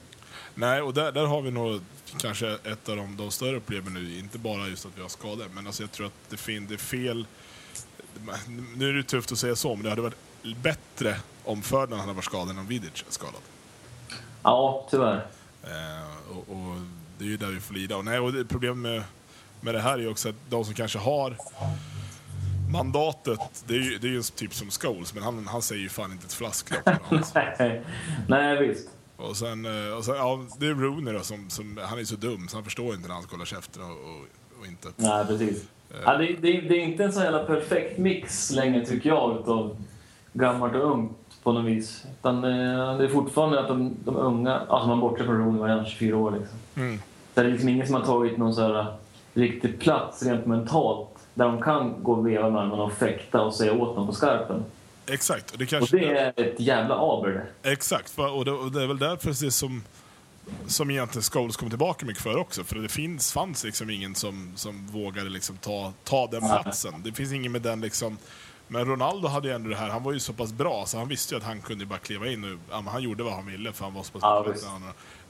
[0.54, 1.80] Nej, och där, där har vi nog
[2.18, 4.18] kanske ett av de, de större problemen nu.
[4.18, 6.74] Inte bara just att vi har skador, men alltså jag tror att det, fin, det
[6.74, 7.26] är fel...
[8.76, 10.16] Nu är det tufft att säga så, men det hade varit
[10.62, 13.40] bättre om Ferdinand hade varit skadad än om Vidic är skadad.
[14.42, 15.26] Ja, tyvärr.
[15.62, 16.76] Eh, och, och
[17.18, 17.96] det är ju där vi får lida.
[17.96, 19.02] Och, nej, och problemet med,
[19.60, 21.36] med det här är ju också att de som kanske har
[22.72, 25.88] mandatet, det är ju, det är ju typ som Scholes, men han, han säger ju
[25.88, 26.88] fan inte ett flasklopp.
[27.34, 27.82] Nej,
[28.28, 28.88] Nej, visst.
[29.16, 32.16] Och sen, eh, och sen ja, det är Rooney då, som, som, han är så
[32.16, 34.88] dum så han förstår inte när han ska hålla käften och, och, och inte.
[34.96, 35.68] Nej, precis.
[36.04, 39.76] Ja, det, det, det är inte en så jävla perfekt mix längre, tycker jag, utav
[40.32, 42.04] gammalt och ungt på något vis.
[42.18, 45.68] Utan eh, det är fortfarande att de, de unga, alltså man bortser från Rooney, var
[45.68, 46.58] han 24 år liksom.
[46.76, 46.98] Mm.
[47.34, 48.96] Så det är liksom ingen som har tagit någon så här
[49.34, 53.54] riktig plats rent mentalt där de kan gå och veva med armarna och fäkta och
[53.54, 54.64] säga åt dem på skarpen.
[55.06, 55.96] Exakt, och det Och kanske...
[55.96, 57.28] det är ett jävla aber
[57.62, 57.70] det.
[57.72, 59.82] Exakt, och det, och det är väl därför det som,
[60.66, 62.64] som egentligen Scholes kom tillbaka mycket för också.
[62.64, 66.94] För det finns, fanns liksom ingen som, som vågade liksom ta, ta den platsen.
[67.04, 68.18] Det finns ingen med den liksom...
[68.68, 71.08] Men Ronaldo hade ju ändå det här, han var ju så pass bra så han
[71.08, 73.72] visste ju att han kunde bara kliva in och ja, han gjorde vad han ville
[73.72, 74.46] för han var så pass bra.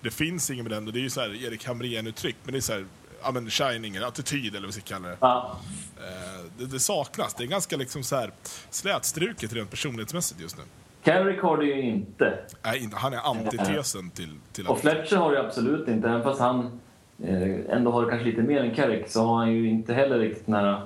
[0.00, 2.58] Det finns ingen med den och det är ju så här Erik Hamrén-uttryck, men det
[2.58, 2.86] är så här,
[3.24, 5.16] ja men shining, eller attityd eller vad vi ska kalla det.
[5.20, 5.56] Ja,
[6.04, 6.66] Eh, det.
[6.66, 8.30] Det saknas, det är ganska liksom så här
[8.70, 10.62] slätstruket rent personlighetsmässigt just nu.
[11.02, 12.38] Carrick har det ju inte.
[12.62, 16.08] Nej, han är antitesen till, till Och Fletcher har det absolut inte.
[16.08, 16.80] Även fast han
[17.24, 20.48] eh, ändå har kanske lite mer än Carrick så har han ju inte heller riktigt
[20.48, 20.80] här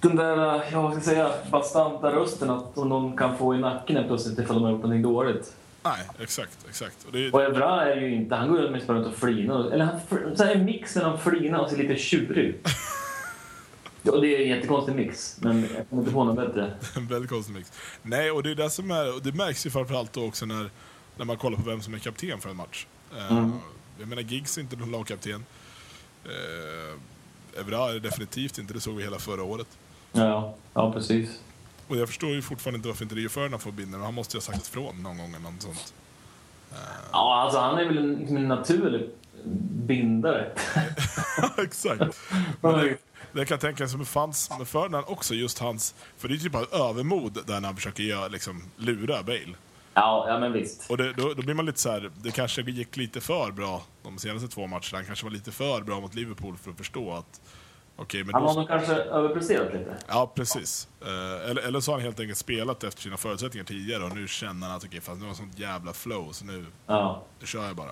[0.00, 4.04] den där, ja vad ska jag säga, bastanta rösten att någon kan få i nacken
[4.06, 5.56] plötsligt ifall de har gjort någonting dåligt.
[5.84, 7.04] Nej, exakt, exakt.
[7.06, 9.70] Och det, Och Evra är ju inte, han går ju mest bara runt och flinar.
[9.70, 10.00] Eller han,
[10.36, 12.68] så här en mix mellan flina och ser lite tjurig ut.
[14.12, 16.74] Och det är en jättekonstig mix, men jag kommer inte på något bättre.
[16.96, 17.72] en väldigt konstig mix.
[18.02, 20.70] Nej, och det är det som är, och det märks ju framförallt då också när,
[21.16, 22.86] när man kollar på vem som är kapten för en match.
[23.18, 23.48] Eh,
[23.98, 25.44] Jag menar, Giggs är inte någon lagkapten.
[26.26, 29.66] Uh, Evra är definitivt inte, det såg vi hela förra året.
[30.12, 31.40] Ja, ja precis.
[31.88, 34.38] Och jag förstår ju fortfarande inte varför inte Rio Ferdinand får binden, han måste ju
[34.38, 35.94] ha sagt ifrån någon gång eller något sånt.
[37.12, 39.10] Ja, alltså han är väl en, en naturlig
[39.86, 40.52] bindare.
[41.58, 42.18] Exakt.
[42.60, 42.96] Men
[43.32, 45.94] det, kan jag tänka som fanns med Ferdinand också, just hans...
[46.16, 49.54] För det är typ av övermod där när han försöker göra, liksom, lura Bale.
[49.94, 50.90] Ja, ja men visst.
[50.90, 53.82] Och det, då, då blir man lite så här, det kanske gick lite för bra
[54.02, 54.82] de senaste två matcherna.
[54.92, 57.40] Han kanske var lite för bra mot Liverpool för att förstå att
[57.96, 59.94] okej, men Han har nog kanske överpresterat lite.
[60.08, 60.88] Ja, precis.
[61.02, 64.28] Eh, eller, eller så har han helt enkelt spelat efter sina förutsättningar tidigare och nu
[64.28, 67.22] känner han att okej, fast nu har jag sånt jävla flow så nu, Ja.
[67.40, 67.90] nu kör jag bara.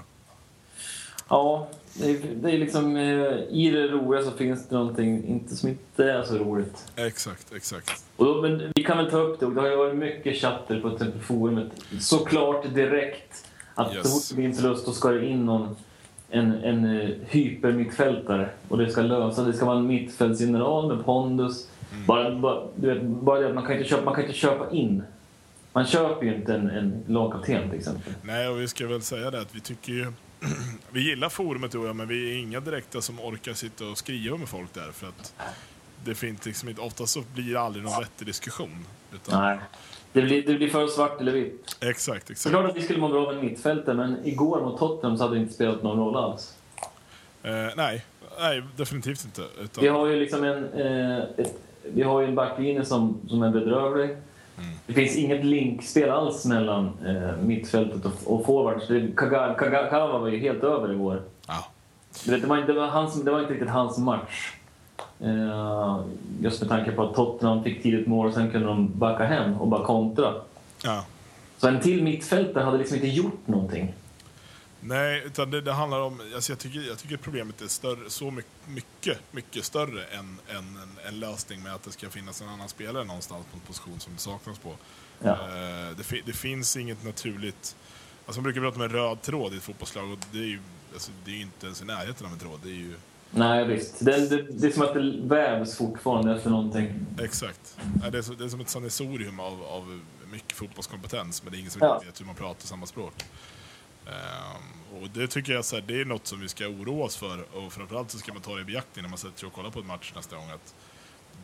[1.28, 2.96] Ja, det är, det är liksom...
[2.96, 3.02] Eh,
[3.50, 6.84] I det roliga så finns det någonting inte, som inte är så roligt.
[6.96, 8.04] Exakt, exakt.
[8.16, 10.36] Och då, men vi kan väl ta upp det, och det har ju varit mycket
[10.40, 11.72] chatter på till exempel forumet.
[12.00, 14.02] Såklart direkt att Yes.
[14.02, 15.76] så fort det en förlust då ska det in någon,
[16.32, 18.48] en, en uh, hypermittfältare.
[18.68, 21.68] Och det ska lösa, det ska vara en mittfältsgeneral med pondus.
[21.92, 22.06] Mm.
[22.06, 24.70] Bara, bara, du vet, bara det att man kan, inte köpa, man kan inte köpa
[24.70, 25.02] in.
[25.72, 28.12] Man köper ju inte en, en lagkapten till exempel.
[28.22, 30.12] Nej, och vi ska väl säga det att vi tycker ju...
[30.90, 33.98] vi gillar forumet du och jag, men vi är inga direkta som orkar sitta och
[33.98, 35.34] skriva med folk där för att
[36.04, 38.86] det finns liksom inte, oftast så blir det aldrig någon vettig diskussion.
[39.14, 39.58] Utan, Nej.
[40.12, 41.76] Det blir, det blir för svart eller vitt.
[41.80, 42.52] Exakt, exakt.
[42.54, 45.36] klart att vi skulle må bra av en mittfältare, men igår mot Tottenham så hade
[45.36, 46.56] det inte spelat någon roll alls.
[47.42, 48.04] Eh, nej,
[48.40, 49.42] nej, definitivt inte.
[49.62, 53.50] Utan, Vi har ju liksom en, eh, ett, vi har en backlinje som, som är
[53.50, 54.16] bedrövlig.
[54.86, 58.86] Det finns inget linkspel alls mellan eh, mittfältet och, och forwards.
[59.58, 61.22] Kagawa var ju helt över igår.
[61.46, 61.66] ja,
[62.26, 64.52] vet, det, var, inte- det, var hans, det var inte riktigt hans match.
[65.22, 66.00] Eh,
[66.40, 69.60] just med tanke på att Tottenham fick tidigt mål och sen kunde de backa hem
[69.60, 70.34] och bara kontra.
[70.84, 71.04] ja.
[71.56, 73.94] Så en till mittfältare hade liksom inte gjort någonting.
[74.80, 76.20] Nej, utan det, det handlar om...
[76.34, 80.56] Alltså jag, tycker, jag tycker problemet är större, så mycket, mycket, mycket större än, än
[80.56, 84.00] en, en lösning med att det ska finnas en annan spelare någonstans på en position
[84.00, 84.74] som det saknas på.
[85.18, 85.30] Ja.
[85.30, 87.76] Eh, det, det finns inget naturligt...
[88.26, 90.60] Alltså man brukar prata om en röd tråd i ett fotbollslag och det är ju
[90.92, 92.60] alltså det är inte ens i närheten av en tråd.
[92.62, 92.94] Det är ju...
[93.34, 94.04] Nej, visst.
[94.04, 96.92] Det, det, det är som att det vävs fortfarande efter någonting.
[97.22, 97.76] Exakt.
[97.94, 100.00] Det är, det är som ett sammelsurium av, av
[100.32, 102.02] mycket fotbollskompetens men det är ingen som Ja.
[102.06, 103.14] vet hur man pratar samma språk.
[104.06, 107.16] Ehm, och det tycker jag så här, det är något som vi ska oroa oss
[107.16, 109.52] för och framförallt så ska man ta det i beaktning när man sätter sig och
[109.52, 110.74] kollar på en match nästa gång att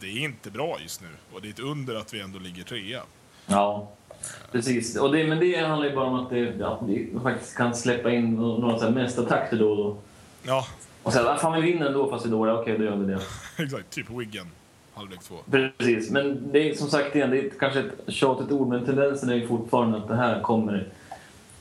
[0.01, 2.63] det är inte bra just nu och det är ett under att vi ändå ligger
[2.63, 3.03] trea.
[3.47, 3.91] Ja,
[4.53, 4.97] precis.
[4.97, 8.11] Och det, men det handlar ju bara om att, det, att vi faktiskt kan släppa
[8.11, 9.97] in några så här mästartakter då och då.
[10.43, 10.67] Ja,
[11.17, 12.55] Och att fan vi vinner ändå fast vi är dåliga.
[12.55, 13.21] Okej, då gör vi det.
[13.63, 13.91] exakt.
[13.91, 14.47] Typ Wiggen,
[14.95, 15.35] halvlek två.
[15.79, 16.11] Precis.
[16.11, 19.35] Men det är som sagt igen, det är kanske ett tjatigt ord, men tendensen är
[19.35, 20.89] ju fortfarande att det här kommer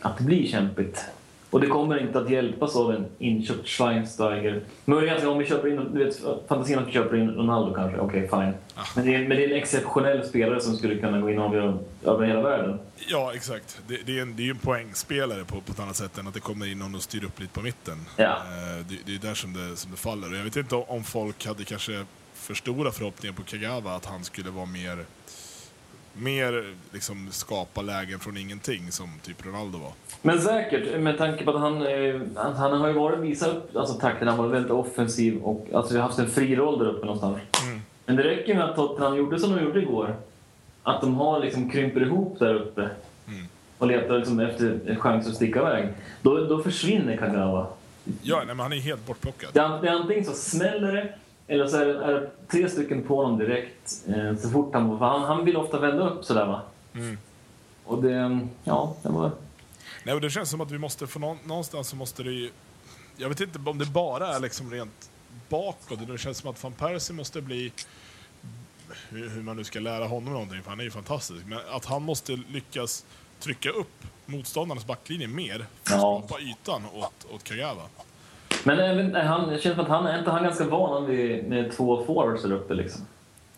[0.02, 1.06] att bli kämpigt.
[1.50, 4.64] Och det kommer inte att hjälpas av en inköpt Schweinsteiger.
[4.86, 8.30] Möjligen om vi köper in, du vet, fantasin att vi köper in Ronaldo kanske, okej
[8.30, 8.54] fine.
[8.96, 11.46] Men det, är, men det är en exceptionell spelare som skulle kunna gå in och
[11.46, 12.80] avgöra över hela världen.
[13.10, 13.82] Ja, exakt.
[13.88, 16.40] Det, det är en, ju en poängspelare på, på ett annat sätt än att det
[16.40, 17.98] kommer in någon och styr upp lite på mitten.
[18.16, 18.24] Ja.
[18.26, 20.32] Eh, det, det är där som det, som det faller.
[20.32, 24.24] Och jag vet inte om folk hade kanske för stora förhoppningar på Kagawa, att han
[24.24, 25.06] skulle vara mer,
[26.18, 29.92] mer liksom skapa lägen från ingenting som typ Ronaldo var.
[30.22, 33.76] Men säkert, med tanke på att han, eh, att han har ju varit visat upp
[33.76, 36.86] alltså, takten, han var väldigt offensiv och alltså, vi har haft en fri roll där
[36.86, 37.38] uppe någonstans.
[38.06, 40.16] Men det räcker med att Tottenham gjorde som de gjorde igår.
[40.84, 42.90] Att de har liksom krymper ihop där uppe
[43.78, 45.90] och letar liksom efter en chans att sticka iväg.
[46.22, 47.68] Då, då försvinner Kagawa.
[48.22, 49.50] Ja, nej, men han är helt bortplockad.
[49.54, 51.14] Det är, det är antingen så smäller det
[51.48, 54.98] eller så är det, är det tre stycken på honom direkt eh, så fort han...
[55.00, 56.62] För han, han vill ofta vända upp sådär va.
[57.86, 58.48] Och det...
[58.64, 59.32] Ja, det var...
[60.04, 62.52] Nej, och det känns som att vi måste, för nå- någonstans så måste det ju...
[63.18, 65.10] Jag vet inte om det bara är liksom rent
[65.50, 66.08] bakåt.
[66.08, 67.74] Det känns som att van Persie måste bli...
[69.10, 71.46] Hur, hur man nu ska lära honom någonting, för han är ju fantastisk.
[71.46, 73.06] Men att han måste lyckas
[73.40, 76.24] trycka upp motståndarnas backlinje mer för att Ja.
[76.28, 77.82] skapa ytan åt, åt Kagawa.
[78.64, 81.72] Men även, han, det känns som att han är inte han ganska van vid, med
[81.72, 83.02] två forwards där uppe liksom.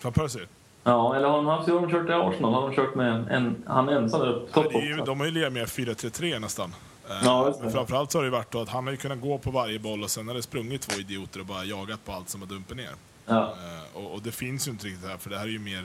[0.02, 0.42] Van Persie?
[0.84, 2.54] Ja, eller har de haft, har de kört i Arsenal?
[2.54, 4.60] Har de kört med en, han ensam där uppe?
[4.60, 6.74] Är ju, de har ju lirat med 4-3-3 nästan.
[7.10, 7.56] Eh, Ja.
[7.62, 9.80] Men framförallt så har det ju varit att han har ju kunnat gå på varje
[9.80, 12.48] boll och sen har det sprungit två idioter och bara jagat på allt som har
[12.48, 12.90] dumpit ner.
[13.26, 13.42] Ja.
[13.44, 15.84] Eh, och, och det finns ju inte riktigt här, för det här är ju mer...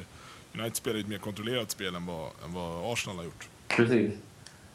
[0.55, 3.49] United spelar ju ett mer kontrollerat spel än vad, än vad Arsenal har gjort.
[3.69, 4.13] Precis.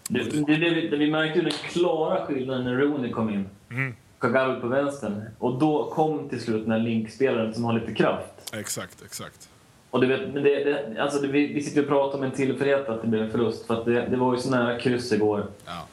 [0.07, 3.49] Det, det, det, vi märkte ju den klara skillnaden när Rooney kom in.
[3.69, 3.95] Mm.
[4.19, 5.21] Kagawa på vänstern.
[5.39, 8.53] Och då kom till slut den här linkspelaren som har lite kraft.
[8.53, 9.49] Exakt, exakt.
[9.89, 12.89] Och du vet, men det, det, alltså det, vi, sitter och pratar om en tillfällighet
[12.89, 13.67] att det blev en förlust.
[13.67, 15.45] För att det, det var ju så nära kryss igår.
[15.65, 15.87] Ja.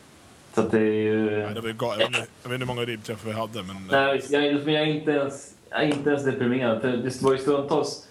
[0.55, 1.31] Så att det är ju...
[1.31, 3.77] Nej, det var ju jag, vet inte, hur många ribbträffar vi hade, men...
[3.91, 6.81] Nej, jag, men jag, är inte ens, jag är inte ens deprimerad.
[6.81, 8.09] För det var ju stundtals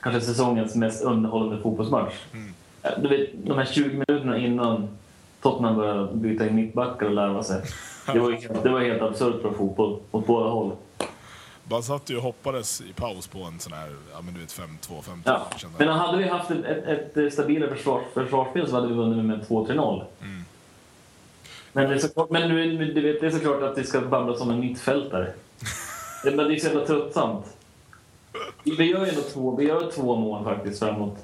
[0.00, 2.14] kanske säsongens mest underhållande fotbollsmatch.
[2.32, 2.54] Mm.
[3.02, 4.88] Du vet, de här 20 minuterna innan
[5.42, 7.62] Tottenham började byta in mittbackar och larva sig.
[8.12, 10.72] Det var, helt- det var helt absurt bra fotboll åt båda håll.
[11.64, 14.52] Bara satt ju och hoppades i paus på en sån här, ja men du vet
[14.52, 15.18] 5-2, 5-2.
[15.24, 15.46] Ja.
[15.56, 19.24] kände Men hade vi haft ett, ett, ett stabilare försvar, försvarsspel så hade vi vunnit
[19.24, 20.04] med 2-3-0.
[20.22, 20.44] Mm.
[21.72, 24.36] Men, det är såklart, men du, du vet, det är såklart att vi ska babbla
[24.36, 25.32] som en mittfältare.
[26.24, 27.46] Det- Men det är så jävla tröttsamt.
[28.64, 31.18] Vi gör ju ändå två, vi gör två mål faktiskt framåt.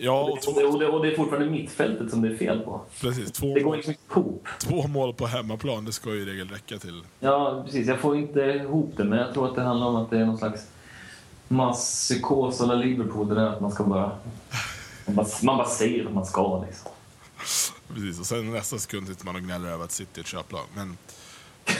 [0.00, 2.60] Ja, Och och det, och, det, och det är fortfarande mittfältet som det är fel
[2.60, 2.80] på.
[3.00, 3.32] precis.
[3.32, 4.48] Två, Det går liksom ihop.
[4.58, 7.02] två mål på hemmaplan, det ska ju i regel räcka till.
[7.20, 7.86] Ja, precis.
[7.88, 10.24] Jag får inte ihop det, men jag tror att det handlar om att det är
[10.24, 10.66] någon slags
[11.48, 13.28] masspsykos eller Liverpool.
[13.28, 14.10] Det där att man ska bara...
[15.06, 16.90] Man bara, man bara säger att man ska liksom.
[17.94, 20.64] Precis, och sen nästa sekund sitter man och gnäller över att City är ett köplag.
[20.74, 20.96] Men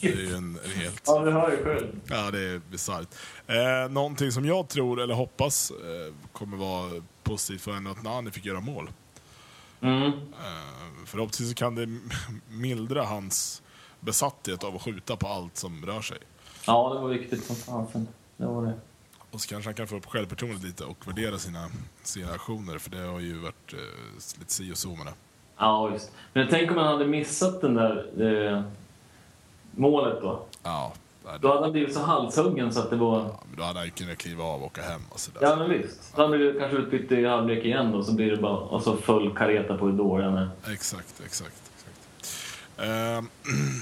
[0.00, 1.02] det är ju en, en helt...
[1.06, 1.86] Ja, du hör ju själv.
[2.10, 3.08] Ja, det är bisarrt.
[3.46, 6.90] Eh, någonting som jag tror, eller hoppas, eh, kommer vara
[7.26, 8.90] positivt för henne att Nani fick göra mål.
[9.80, 10.06] Mm.
[10.06, 10.12] Eh,
[11.06, 11.86] förhoppningsvis kan det
[12.50, 13.62] mildra hans
[14.00, 16.18] besatthet av att skjuta på allt som rör sig.
[16.66, 18.08] Ja, det var viktigt som fasen.
[18.36, 18.72] Det var det.
[19.30, 21.70] Och så kanske han kan få upp självförtroendet lite och värdera sina,
[22.02, 25.14] sina aktioner, för det har ju varit eh, lite si och så med det.
[25.58, 26.12] Ja, just.
[26.32, 28.62] Men tänk om han hade missat den där eh,
[29.70, 30.46] målet då.
[30.62, 30.92] Ja,
[31.40, 33.18] Då hade han blivit så halshuggen så att det var...
[33.18, 35.40] ja, men då hade han ju kunnat kliva av och åka hem och sådär.
[35.42, 36.16] Ja, men visst.
[36.16, 38.56] Då hade det kanske utbytt i halvlek igen då, så blir det bara...
[38.56, 40.50] Och så full kareta på hur är.
[40.72, 41.70] Exakt, exakt.
[41.74, 42.36] exakt.
[42.76, 43.28] Ehm,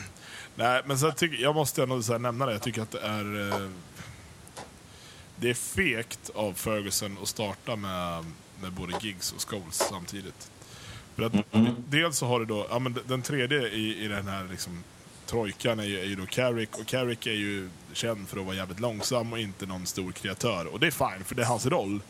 [0.55, 2.53] nej, men så tycker, jag måste ändå så nämna det.
[2.53, 3.53] Jag tycker att det är...
[3.53, 3.69] eh,
[5.37, 8.25] det är fegt av Ferguson att starta med,
[8.63, 10.51] med både Giggs och Scholes samtidigt.
[11.15, 11.33] För att
[11.89, 14.85] dels så har du då, ja men den tredje i, i den här liksom
[15.27, 18.57] trojkan är ju, är ju då Carrick och Carrick är ju känd för att vara
[18.57, 20.67] jävligt långsam och inte någon stor kreatör.
[20.67, 22.01] Och det är fine, för det är hans roll.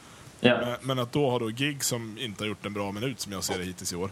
[0.40, 0.60] Ja.
[0.60, 3.32] Men, men att då ha då Giggs som inte har gjort en bra minut som
[3.32, 4.10] jag ser det hittills i år.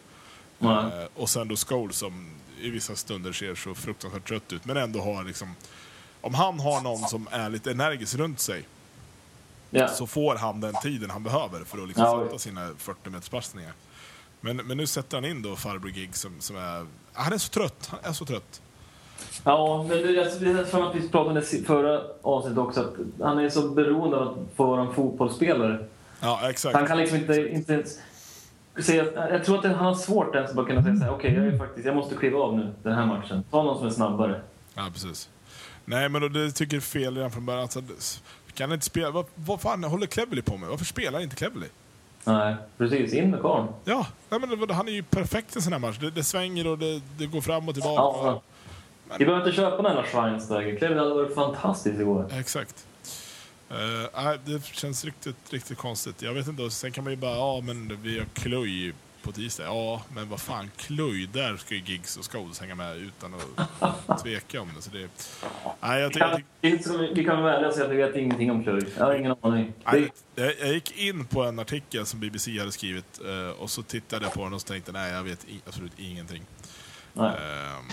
[0.59, 1.03] Nej.
[1.03, 4.77] Eh, och sen då Scholes som i vissa stunder ser så fruktansvärt trött ut, men
[4.77, 5.55] ändå har liksom...
[6.21, 8.65] Om han har någon som är lite energisk runt sig
[9.75, 9.89] Ja.
[9.89, 13.51] så får han den tiden han behöver för att liksom Ja, sätta sina 40 meters.
[14.41, 16.87] Men, men nu sätter han in då farbror Giggs som, som är...
[17.13, 17.87] Han är så trött.
[17.91, 18.63] Han är så trött.
[19.45, 22.81] Ja, men det, jag, det är som att vi pratade om det förra avsnittet också,
[22.81, 25.85] att han är så beroende av att få vara en fotbollsspelare.
[26.21, 26.77] Ja, exakt.
[26.77, 27.99] Han kan liksom inte, inte ens
[28.81, 29.05] säga...
[29.31, 31.59] Jag tror att han har svårt ens att kunna säga så här, okej, jag, är
[31.59, 33.45] faktiskt, jag måste kliva av nu den här matchen.
[33.51, 34.41] Ta någon som är snabbare.
[34.75, 35.29] Ja, precis.
[35.85, 37.63] Nej, men då, det tycker jag är fel redan från början.
[37.63, 37.83] Alltså,
[38.55, 39.11] kan inte spela?
[39.11, 40.69] Vad, vad fan håller Cleverley på med?
[40.69, 41.69] Varför spelar inte Cleverley?
[42.25, 43.13] Nej, precis.
[43.13, 43.69] In med karln.
[43.85, 45.99] Ja, nej, men han är ju perfekt i en sån här match.
[45.99, 48.29] Det, det svänger och det, det går fram och tillbaka.
[48.29, 48.43] Ja.
[49.19, 50.77] Vi behöver inte köpa den här Schweinsteiger.
[50.79, 52.29] Cleveland hade varit fantastiskt igår.
[52.33, 52.87] Exakt.
[53.71, 56.23] Uh, det känns riktigt, riktigt konstigt.
[56.23, 59.65] Jag vet inte, sen kan man ju bara, ja men vi har Kluj på tisdag.
[59.65, 63.35] Ja, men vad fan, Kluj, där ska ju Giggs och Scholes hänga med utan
[63.79, 64.83] att tveka om det.
[64.83, 65.09] Så det
[65.81, 66.27] nej, jag, Vi tycker-
[66.61, 68.85] jag, kan, vi vi kan och säga att vi vet ingenting om Klöj.
[68.99, 69.73] Jag har ingen aning.
[69.85, 73.83] nej, jag, jag gick in på en artikel som BBC hade skrivit eh, och så
[73.83, 76.43] tittade jag på den och så tänkte nej, jag vet absolut ingenting.
[77.13, 77.27] Nej.
[77.29, 77.85] Ehm.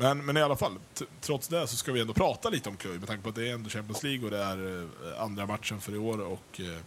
[0.00, 0.78] Men, men i alla fall,
[1.20, 3.48] trots det så ska vi ändå prata lite om Kluj med tanke på att det
[3.48, 6.20] är ändå Champions League och det är eh, andra matchen för i år.
[6.20, 6.78] Och, eh,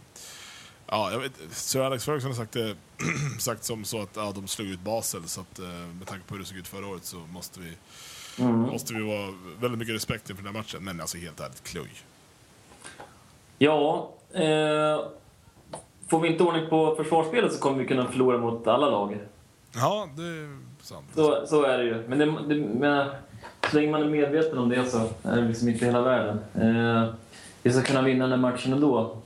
[0.87, 2.75] ja, jag vet, Sir Alex Ferguson har sagt, det,
[3.39, 6.33] sagt som så att ja, de slog ut Basel så att, eh, med tanke på
[6.33, 7.73] hur det såg ut förra året så måste vi,
[8.43, 10.83] måste vi vara väldigt mycket respekt inför den här matchen.
[10.83, 11.91] Men alltså helt ärligt, Kluj.
[13.57, 15.01] Ja, eh,
[16.11, 19.19] får vi inte ordning på försvarsspelet så kommer vi kunna förlora mot alla lag.
[19.75, 21.05] Ja, det är sant.
[21.15, 22.03] Så, så är det ju.
[22.07, 23.09] Men, det, det, men
[23.69, 26.39] så länge man är medveten om det så är det liksom inte hela världen.
[26.55, 27.13] Eh,
[27.63, 29.17] vi ska kunna vinna den här matchen ändå.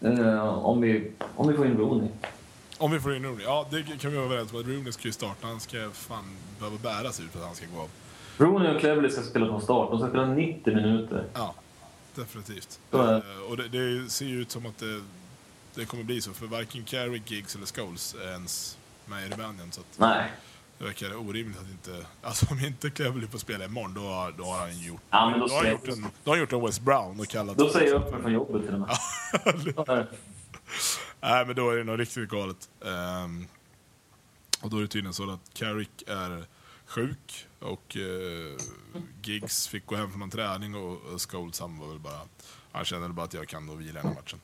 [0.00, 2.08] Eh, om, vi, om vi får in Rooney.
[2.78, 3.44] Om vi får in Rooney.
[3.44, 4.58] Ja, det kan vi vara överens om.
[4.58, 5.46] Rooney ska ju starta.
[5.46, 6.24] Han ska fan
[6.58, 7.88] behöva bäras ut för att han ska gå av.
[8.36, 9.90] Rooney och Cleverley ska spela från start.
[9.90, 11.24] De ska spela 90 minuter.
[11.34, 11.54] Ja,
[12.14, 12.80] definitivt.
[12.92, 13.18] Eh,
[13.50, 15.00] och det, det ser ju ut som att det,
[15.74, 16.32] det kommer bli så.
[16.32, 19.72] För varken Carey, Giggs eller Scholes är ens med i Rumänien.
[19.72, 20.32] Så att Nej.
[20.78, 22.06] det verkar orimligt att inte...
[22.22, 25.00] Alltså om inte Cleverley får spela imorgon, då, då har han gjort...
[25.10, 27.20] Ja, men då då, har han gjort en, då har han gjort en West Brown
[27.20, 27.58] och kallat...
[27.58, 28.80] Då säger jag upp mig från jobbet till och
[29.88, 30.06] med.
[31.20, 32.68] Nej, men då är det nog riktigt galet.
[32.84, 33.46] Ehm,
[34.62, 36.44] och då är det tydligen så att Carrick är
[36.86, 38.58] sjuk och uh,
[39.22, 42.20] Giggs fick gå hem från någon träning och, och Scholes han var väl bara...
[42.72, 44.40] Han kände väl bara att jag kan nog vila den här matchen.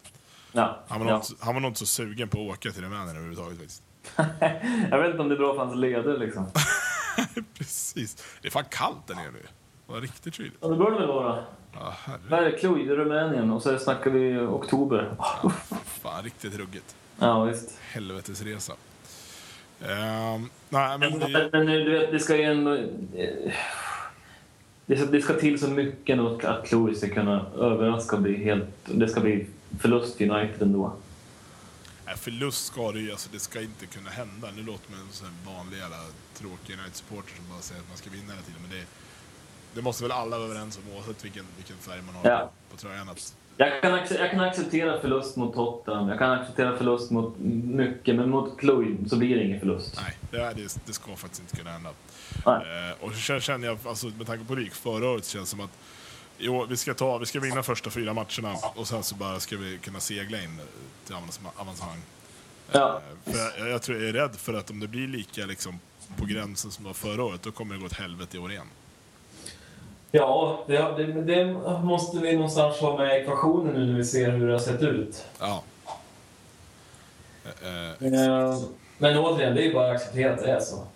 [0.53, 0.79] Ja.
[0.89, 1.17] Han var, ja.
[1.17, 3.83] inte, han var nog inte så sugen på att åka till Rumänien överhuvudtaget faktiskt.
[4.91, 6.47] Jag vet inte om det är bra för hans leder liksom.
[7.59, 8.39] Precis.
[8.43, 9.43] Det är fan kallt där nere nu.
[9.87, 10.57] Det var riktigt kyligt.
[10.61, 11.45] Ja, det bör det väl vara.
[11.73, 11.95] Ja,
[12.79, 13.51] i Rumänien.
[13.51, 15.11] Och så snackar vi oktober.
[15.85, 16.97] Fan, riktigt ruggigt.
[17.19, 17.79] Ja, visst.
[17.81, 18.73] Helvetesresa.
[19.81, 22.75] Ehm, nej, men det, men nu, du vet, det ska ju ändå...
[22.75, 23.53] eh,
[24.87, 28.65] Det ska, det ska till så mycket att Chloe ska kunna överraska och bli helt...
[28.85, 29.47] Det ska bli
[29.81, 30.93] förlust för United ändå.
[32.07, 34.49] nej, förlust ska det ju, alltså det ska inte kunna hända.
[34.57, 35.97] Nu låter man som en vanlig jävla
[36.35, 38.61] tråkig United-supporter som bara säger att man ska vinna hela tiden.
[38.69, 38.85] Men det,
[39.75, 42.51] det måste väl alla vara överens om oavsett vilken, vilken färg man har Ja.
[42.71, 43.09] på tröjan.
[43.09, 47.39] Att, Jag kan, jag kan acceptera förlust mot Tottenham, jag kan acceptera förlust mot
[47.79, 50.01] mycket, men mot Chloe så blir det ingen förlust.
[50.03, 51.91] nej, det, det, det ska faktiskt inte kunna hända.
[52.47, 52.89] Nej.
[52.91, 55.61] Eh, och så känner jag, alltså, med tanke på gick förra året, känns det som
[55.61, 55.71] att
[56.39, 59.57] jo, vi, ska ta, vi ska vinna första fyra matcherna och sen så bara ska
[59.57, 60.61] vi kunna segla in
[61.07, 61.99] till avancema- avancemang.
[62.73, 63.01] Ja.
[63.27, 65.81] Eh, För jag, jag tror jag är rädd för att om det blir lika liksom,
[66.19, 68.51] på gränsen som det var förra året, då kommer det gå åt helvete i år
[68.53, 68.67] igen.
[70.11, 71.53] Ja, det, det, det
[71.85, 74.83] måste vi någonstans ha med i ekvationen nu när vi ser hur det har sett
[74.83, 75.25] ut.
[75.39, 75.63] Ja.
[77.45, 78.59] Eh, eh, Eh,
[78.99, 80.87] Men återigen, det är ju bara att acceptera att det är så.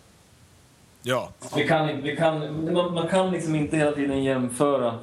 [1.02, 4.98] Ja, Vi kan, vi kan, man, man kan liksom inte hela tiden jämföra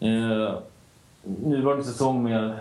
[0.00, 0.58] eh,
[1.22, 2.58] nuvarande säsong med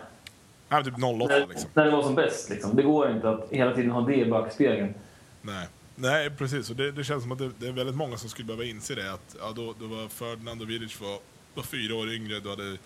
[0.70, 1.70] Nej, typ 08 när, liksom.
[1.74, 2.50] när det var som bäst.
[2.50, 2.76] Liksom.
[2.76, 4.94] Det går inte att hela tiden ha det i backspegeln.
[5.42, 5.68] Nej.
[5.96, 6.70] Nej, precis.
[6.70, 8.96] Och det, det känns som att det, det är väldigt många som skulle behöva inse
[8.96, 9.14] det.
[9.14, 11.20] Att, ja, då, då var Ferdinand och Vidic var,
[11.54, 12.40] var fyra år yngre.
[12.40, 12.78] Du hade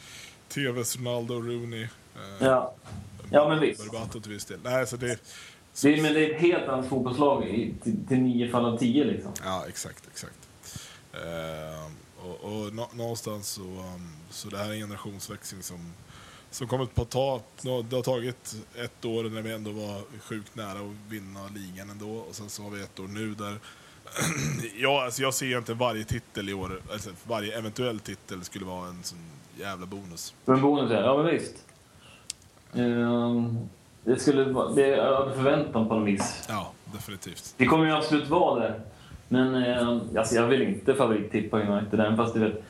[0.48, 1.84] TVs Ronaldo Rooney.
[1.84, 2.74] Eh, Ja.
[3.32, 3.92] Ja, men visst.
[3.92, 4.60] Berbatov till viss del.
[4.64, 5.20] Nej, så det...
[5.82, 8.78] Det är, men det är ett helt annat fotbollslag i, till, till nio fall av
[8.78, 9.04] tio.
[9.04, 9.32] Liksom.
[9.44, 10.50] Ja, exakt, exakt.
[11.14, 11.92] Eh,
[12.26, 15.94] och och nå, någonstans så, um, så det här är en generationsväxling som,
[16.52, 17.42] som kommer att ta...
[17.62, 22.16] Det har tagit ett år när vi ändå var sjukt nära att vinna ligan ändå.
[22.16, 23.58] Och sen så har vi ett år nu där...
[24.78, 28.66] ja, alltså jag ser ju inte varje titel i år, alltså varje eventuell titel skulle
[28.66, 29.18] vara en sån
[29.60, 30.34] jävla bonus.
[30.46, 31.66] Men bonus är, ja men visst.
[32.74, 33.70] Ehm,
[34.06, 34.44] det skulle
[34.76, 36.46] det är över förväntan på något vis.
[36.50, 37.54] Ja, definitivt.
[37.58, 38.82] Det kommer ju absolut vara det.
[39.28, 39.88] Men eh,
[40.18, 42.64] alltså jag vill inte favorittippa United, även fast du vet,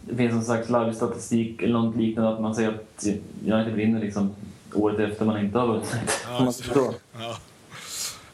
[0.00, 3.04] det finns någon slags live-statistik eller något liknande att man säger att
[3.42, 4.34] United vinner liksom
[4.74, 6.24] året efter man inte har vunnit.
[6.28, 6.52] Ja, det.
[6.52, 6.94] förstår.
[7.18, 7.36] Ja.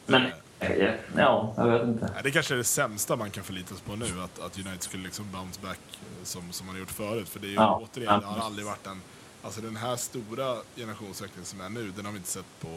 [0.05, 0.21] Men
[0.59, 2.09] eh, ja, jag vet inte.
[2.23, 5.03] Det kanske är det sämsta man kan förlita sig på nu, att, att United skulle
[5.03, 7.29] liksom bounce back eh, som, som man har gjort förut.
[7.29, 7.81] För det är ju Ja.
[7.83, 9.01] återigen, det har aldrig varit en...
[9.43, 12.67] Alltså den här stora generationsväxlingen som är nu, den har vi inte sett på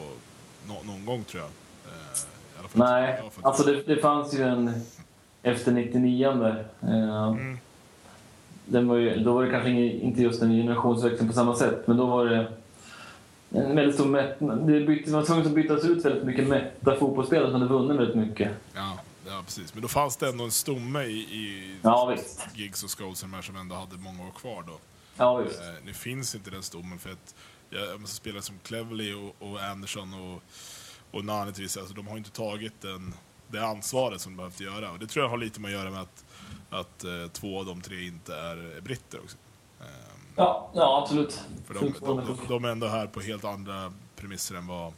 [0.69, 1.51] nå- någon gång tror jag.
[1.93, 2.19] Eh,
[2.57, 4.73] i alla fall Nej, jag alltså det, det fanns ju en
[5.43, 6.67] efter 99 där.
[6.83, 7.59] Eh, Mm.
[8.67, 11.87] den var ju, då var det kanske ingen, inte just en generationsväxling på samma sätt,
[11.87, 12.53] men då var det
[13.51, 14.67] en väldigt stor mättnad.
[14.67, 18.01] Det bytte, man var tvungen att bytas ut väldigt mycket mätta fotbollsspelare som hade vunnit
[18.01, 18.51] väldigt mycket.
[18.75, 19.75] Ja, ja, precis.
[19.75, 22.47] Men då fanns det ändå en stomme i, i Ja, visst.
[22.55, 24.79] Giggs och Scholes här som ändå hade många år kvar då.
[25.17, 25.41] Ja.
[25.43, 25.47] Eh,
[25.85, 27.35] nu finns inte den stommen för att
[27.71, 30.43] jag måste spela som Cleverley och, och Anderson och,
[31.11, 33.15] och Nani till viss- alltså de har inte tagit den,
[33.49, 34.91] det ansvaret som de behövt göra.
[34.91, 36.25] Och det tror jag har lite med att göra med att,
[36.71, 39.37] att eh, två av de tre inte är britter också.
[39.81, 39.87] Eh,
[40.37, 41.41] Ja, ja absolut.
[41.67, 44.93] för de, de, de, de är ändå här på helt andra premisser än vad,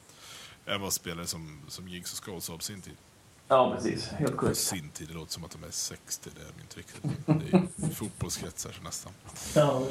[0.67, 2.97] än vad spelare som, som Giggs och Scholes har på sin tid.
[3.49, 4.09] Ja, precis.
[4.09, 4.59] Helt korrekt.
[4.59, 7.03] sin tid, det låter som att de är 60, det är de inte riktigt.
[7.27, 9.13] Det är fotbollskretsar nästan.
[9.55, 9.83] Ja.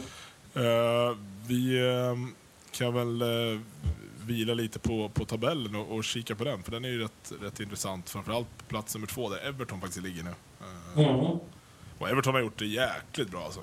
[0.62, 2.16] Eh, vi eh,
[2.72, 3.60] kan väl uh,
[4.26, 7.32] vila lite på, på tabellen och, och kika på den, för den är ju rätt,
[7.42, 8.10] rätt intressant.
[8.10, 10.30] Framförallt på plats nummer två, där Everton faktiskt ligger nu.
[10.30, 11.40] Eh, Mm.
[12.00, 13.60] Och Everton har gjort det jäkligt bra alltså.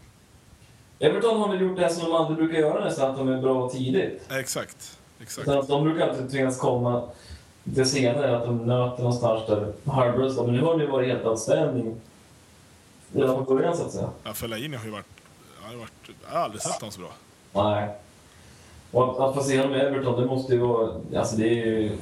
[0.99, 3.71] Everton har väl gjort det som de alltid brukar göra nästan, att de är bra
[3.71, 4.31] tidigt.
[4.31, 5.47] Exakt, exakt.
[5.47, 7.09] Så att de brukar alltid tvingas komma
[7.65, 10.47] lite senare, att de nöter någonstans där Harborough står.
[10.47, 12.01] Men nu har det varit helt outstanding
[13.13, 14.11] redan från början så att säga.
[14.25, 15.07] Ja, Fellaini har ju varit,
[15.61, 15.93] har varit...
[16.25, 17.13] Jag har aldrig sett honom så bra.
[17.53, 17.89] Nej.
[18.91, 21.01] Och att, att få se honom i Everton, det måste ju vara...
[21.17, 21.99] Alltså det är ju...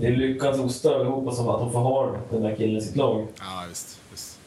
[0.00, 2.96] Det är lyckans ostar allihopa som att de får ha den där killen i sitt
[2.96, 3.26] lag.
[3.38, 4.00] Ja, visst.
[4.10, 4.38] visst.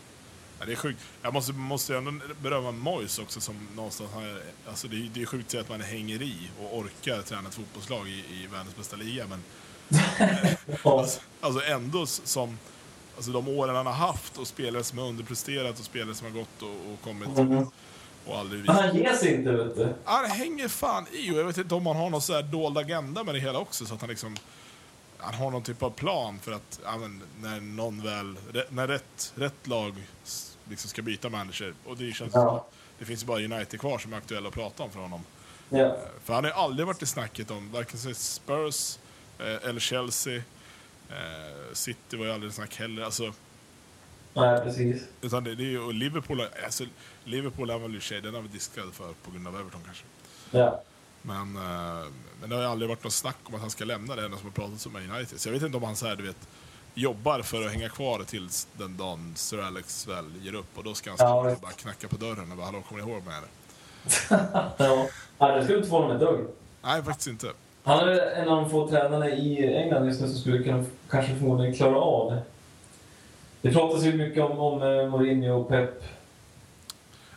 [0.59, 0.99] Ja, det är sjukt.
[1.21, 4.23] Jag måste, måste ändå berömma Moyes också som någonstans har...
[4.67, 8.07] Alltså det, är, det är sjukt att man hänger i och orkar träna ett fotbollslag
[8.07, 9.43] i, i världens bästa liga, men.
[10.83, 12.57] Alltså, alltså ändå som
[13.15, 16.33] alltså de åren han har haft och spelare som har underpresterat och spelare som har
[16.39, 17.65] gått och, och kommit Mm.
[18.25, 18.75] och aldrig visat.
[18.81, 19.93] han ger sig inte, vet du.
[20.05, 22.77] Han hänger fan i och jag vet inte om han har någon så här dold
[22.77, 24.35] agenda med det hela också så att han liksom
[25.17, 28.35] han har någon typ av plan för att ja, men, när någon väl,
[28.69, 29.95] när rätt, rätt lag
[30.69, 32.39] liksom ska byta manager och det känns Ja.
[32.41, 34.99] som att det finns ju bara United kvar som är aktuella att prata om för
[34.99, 35.21] honom.
[35.69, 35.97] Ja.
[36.23, 39.01] För han har ju aldrig varit i snacket om varken Spurs eh,
[39.45, 40.35] eller Chelsea.
[41.09, 43.03] Eh, City var ju aldrig snack heller.
[43.03, 43.33] Alltså,
[44.33, 45.03] Nej, precis.
[45.21, 46.83] utan det, det är ju, och Liverpool, alltså,
[47.23, 50.03] Liverpool är väl i sig, den har vi diskuterat för på grund av Everton kanske.
[50.51, 50.81] Ja.
[51.21, 52.05] Men, eh,
[52.41, 54.37] men det har ju aldrig varit något snack om att han ska lämna det enda
[54.37, 55.39] som har pratats om United.
[55.39, 56.47] Så jag vet inte om han så här, du vet,
[56.93, 60.77] jobbar för att hänga kvar tills den dagen Sir Alex väl ger upp.
[60.77, 63.11] Och då ska han Ja, och bara knacka på dörren och bara “Hallå, kommer ni
[63.11, 63.49] ihåg mig?” eller?
[64.77, 65.07] Ja.
[65.37, 66.47] Nej, det skulle inte förvåna mig ett dugg.
[66.81, 67.51] Nej, faktiskt inte.
[67.83, 71.35] Han är en av de få tränarna i England just nu som skulle kunna kanske
[71.35, 72.41] förmodligen klara av det.
[73.61, 76.03] Det pratas ju mycket om, om eh, Mourinho och Pep.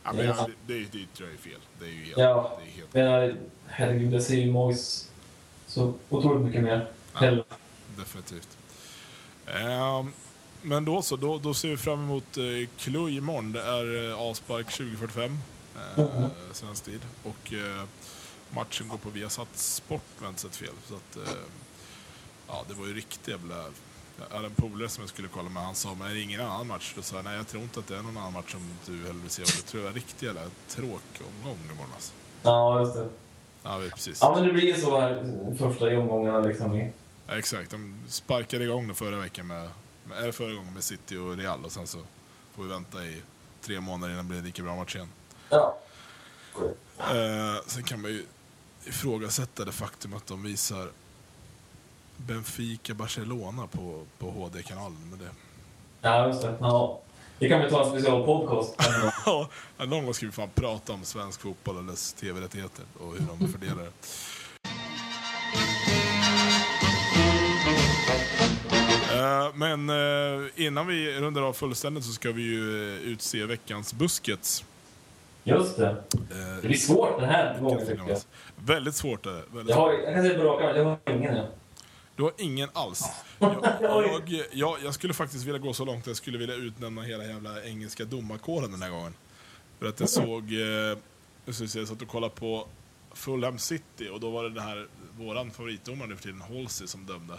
[0.05, 0.49] Ja, men Ja.
[0.66, 1.61] det, det, det tror jag är fel.
[1.78, 2.18] Det är ju helt...
[2.18, 2.59] Ja.
[2.92, 3.36] Det är helt Men
[3.66, 5.11] herregud, jag ser ju Moyes
[5.66, 6.86] så otroligt mycket mer.
[7.12, 7.45] Hellre.
[7.99, 8.49] definitivt.
[9.47, 10.12] Ehm,
[10.62, 13.53] men då så, då, då ser vi fram emot uh, Cluj imorgon.
[13.53, 15.24] Det är uh, avspark 2045,
[15.99, 16.30] uh, Mhm.
[16.53, 17.01] svensk tid.
[17.22, 17.84] Och eh,
[18.55, 20.74] matchen går på Viasat Sport, om jag inte sett fel.
[20.86, 21.34] Så att, eh,
[22.48, 23.64] ja, det var ju riktigt jävla...
[24.18, 26.40] Jag hade en polare som jag skulle kolla med, han sa men är det ingen
[26.40, 26.92] annan match?
[26.96, 28.92] Då sa jag nej jag tror inte att det är någon annan match som du
[28.92, 29.42] hellre vill se.
[29.42, 32.12] Det tror jag är riktigt jävla tråkomgång imorgon alltså.
[32.42, 33.09] Ja, just det.
[33.62, 34.18] Ja, precis.
[34.20, 36.90] Ja, men det blir ju så här första omgångarna liksom.
[37.26, 39.68] Ja, exakt, de sparkade igång det förra veckan med,
[40.05, 41.98] med, förra gången med City och Real och sen så
[42.55, 43.22] får vi vänta i
[43.61, 45.09] tre månader innan det blir en lika bra match igen.
[45.50, 45.78] Ja.
[46.98, 48.24] Eh, sen kan man ju
[48.87, 50.89] ifrågasätta det faktum att de visar
[52.16, 54.99] Benfica-Barcelona på, på HD-kanalen.
[55.11, 55.30] Men det...
[56.01, 56.57] Ja, just det.
[56.61, 57.01] Ja.
[57.39, 58.74] Det kan vi ta en special podcast.
[59.26, 63.26] Ja, någon gång ska vi fan prata om svensk fotboll och dess tv-rättigheter och hur
[63.39, 63.91] de fördelar det.
[69.14, 73.95] Eh, Men eh, innan vi rundar av fullständigt så ska vi ju eh, utse veckans
[73.95, 74.64] buskets.
[75.45, 75.88] Just det.
[75.90, 78.18] Eh, Det blir svårt den här gången tycker jag.
[78.57, 79.42] Väldigt svårt är det.
[79.53, 81.47] Väldigt Jag, har, jag kan säga på rak jag har ingen än.
[82.16, 83.05] Du har ingen alls.
[83.38, 87.03] Jag, jag, jag, jag skulle faktiskt vilja gå så långt att jag skulle vilja utnämna
[87.03, 89.14] hela jävla engelska domarkåren den här gången.
[89.78, 90.99] För att jag såg, eh,
[91.47, 92.66] jag satt och kollade på
[93.12, 94.86] Fulham City och då var det den här,
[95.18, 97.34] våran favoritdomare nu för tiden, Halsey, som dömde.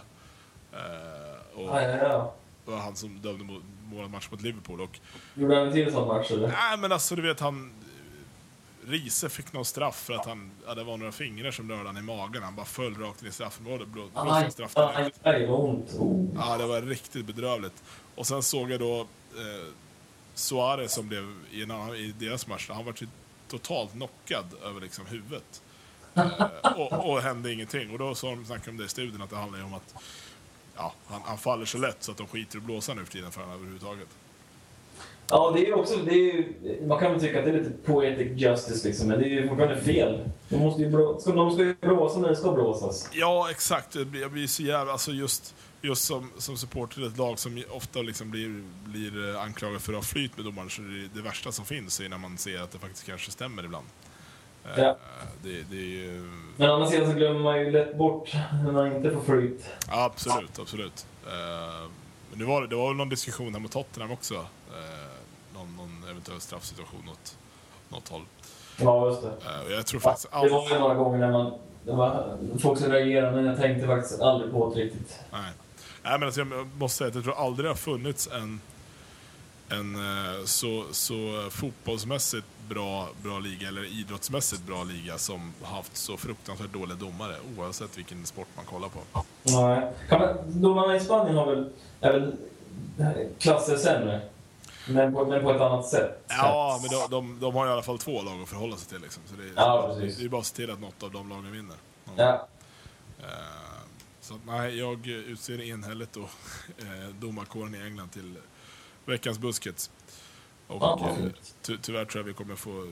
[0.74, 2.34] Eh, och Ja, ja, ja.
[2.66, 3.62] det var han som dömde
[3.93, 4.82] vår match mot Liverpool.
[4.82, 4.99] Och,
[5.34, 6.47] Gjorde han en till sån match eller?
[6.47, 7.72] nej men alltså du vet han,
[8.88, 11.98] Riese fick någon straff för att han, ja, det var några fingrar som rörde han
[11.98, 12.44] i magen.
[12.44, 14.10] Han bara föll rakt in i straffområdet, blå-
[14.46, 15.20] en straff direkt.
[15.50, 15.92] ont.
[16.36, 17.84] Ja, det var riktigt bedrövligt.
[18.16, 19.66] Och sen såg jag då eh,
[20.34, 22.70] Suarez som blev i, en annan, i deras match.
[22.70, 23.08] Han var ju
[23.48, 25.62] totalt knockad över liksom huvudet.
[26.14, 26.32] Eh,
[26.76, 27.92] och, och hände ingenting.
[27.92, 29.96] Och då sa de, snackade om det i studien att det handlar om att
[30.76, 33.12] ja, han, han faller så lätt så att de skiter i att blåsa nu för
[33.12, 34.08] tiden för honom överhuvudtaget.
[35.30, 35.96] Ja, det är också...
[35.98, 36.46] Det är
[36.88, 39.48] man kan väl tycka att det är lite poetic justice liksom, men det är ju
[39.50, 40.30] fortfarande fel.
[40.50, 43.10] De, måste ju blå, ska, de ska ju blåsa när det ska blåsas.
[43.14, 43.94] Ja, exakt.
[44.12, 44.92] Det Jag blir så jävla...
[44.92, 49.42] Alltså just, just som, som supporter till ett lag som ofta liksom blir, blir eh,
[49.42, 52.18] anklagad för att ha flyt med domaren så det det värsta som finns är när
[52.18, 53.86] man ser att det faktiskt kanske stämmer ibland.
[54.66, 54.98] Eh, Ja.
[55.44, 56.32] Det, det ju...
[56.58, 59.66] Men å andra sidan så glömmer man ju lätt bort när man inte får flyt.
[59.88, 61.06] Ja, absolut, absolut.
[61.28, 61.90] Eh,
[62.30, 64.46] Men nu var det, det var väl någon diskussion här mot Tottenham också.
[66.28, 67.38] Någon eventuell straffsituation åt
[67.90, 68.22] något håll.
[68.78, 69.28] Ja, just det.
[69.28, 71.54] Eh, Jag tror faktiskt Det var ju några gånger när man...
[71.86, 75.20] Det var folk som reagerade, men jag tänkte faktiskt aldrig på det riktigt.
[75.32, 75.52] Nej.
[76.04, 78.62] Nej, men alltså jag måste säga att jag tror aldrig det har funnits en,
[79.70, 86.18] en eh, så, så fotbollsmässigt bra, bra liga, eller idrottsmässigt bra liga, som haft så
[86.18, 89.00] fruktansvärt dåliga domare, oavsett vilken sport man kollar på.
[89.44, 89.92] Nej.
[90.10, 91.70] Kan man, domarna i Spanien har väl,
[92.02, 92.36] är väl
[93.40, 94.22] klasser sämre?
[94.88, 96.24] Men på, men på ett annat sätt.
[96.28, 99.02] Ja, men de, de, de har i alla fall två lag att förhålla sig till.
[99.02, 99.24] Liksom.
[99.26, 100.18] Så det, Ja, precis.
[100.18, 101.76] det är bara att se till att något av de lagen vinner.
[102.16, 102.48] Ja.
[103.20, 103.26] Eh,
[104.22, 106.22] Så nej, jag utser enhälligt då
[106.78, 108.36] eh, domarkåren i England till
[109.06, 109.92] veckans buskets.
[110.68, 111.26] Och Ja, eh,
[111.62, 112.88] ty tyvärr tror jag vi kommer få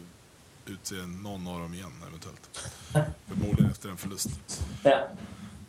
[0.66, 2.72] utse någon av dem igen eventuellt.
[3.28, 4.30] Förmodligen efter en förlust.
[4.84, 5.08] ja.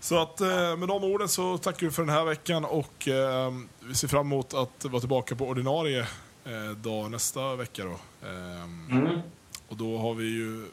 [0.05, 3.53] Så att eh, med de orden så tackar vi för den här veckan och eh,
[3.81, 6.07] vi ser fram emot att vara tillbaka på ordinarie
[6.45, 8.27] eh, dag nästa vecka då.
[8.29, 9.21] Mm.
[9.69, 10.67] och då har vi ju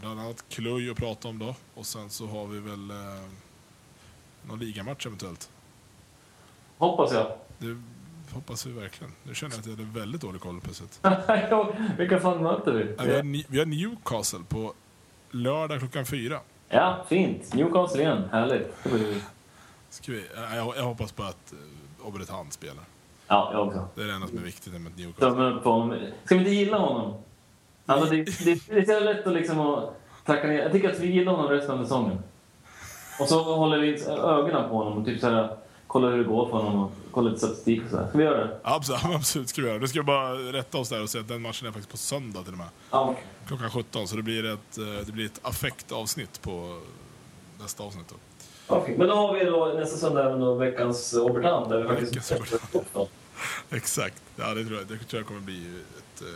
[0.00, 1.54] bland annat Kluj att prata om då.
[1.74, 2.96] Och sen så har vi väl eh,
[4.42, 5.50] någon ligamatch eventuellt.
[6.78, 7.32] Hoppas jag.
[7.58, 7.82] Det
[8.34, 9.12] hoppas vi verkligen.
[9.22, 11.00] Nu känner jag att jag hade väldigt dålig koll plötsligt.
[11.98, 12.96] Vilka fan möter vi?
[12.98, 14.74] Har, vi har Newcastle på
[15.30, 16.40] lördag klockan fyra.
[16.72, 17.54] Ja, fint.
[17.54, 18.28] Newcastle igen.
[18.32, 18.74] Härligt.
[19.90, 22.84] Ska vi, ja, jag, jag hoppas på att uh, Obertan spelar.
[23.28, 23.88] Ja, jag också.
[23.94, 25.28] Det är det enda som är viktigt med Newcastle.
[25.28, 25.98] Dömer upp honom.
[26.24, 27.14] Ska vi inte gilla honom?
[27.86, 29.94] Alltså, det, det, det är så lätt att liksom att
[30.24, 30.58] tacka ner.
[30.58, 32.18] Jag tycker att vi gillar honom resten av säsongen.
[33.20, 35.56] Och så håller vi ögonen på honom och typ så här,
[35.86, 38.08] kollar hur det går för honom och kollar lite statistik och så här.
[38.08, 38.58] Ska vi göra det?
[38.62, 39.78] Absolut, absolut ska vi göra.
[39.78, 42.42] Nu ska bara rätta oss där och säga att den matchen är faktiskt på söndag
[42.42, 42.68] till och med.
[42.90, 43.16] Ja.
[43.46, 46.80] Klockan 17, så det blir ett, eh, det blir ett affektavsnitt på
[47.60, 48.08] nästa avsnitt.
[48.08, 48.14] Då.
[48.76, 52.32] Okej, Men då har vi då nästa söndag även då veckans Obertan där vi faktiskt...
[53.70, 54.22] Exakt.
[54.36, 56.28] Ja, det tror jag, det tror jag kommer bli ett eh,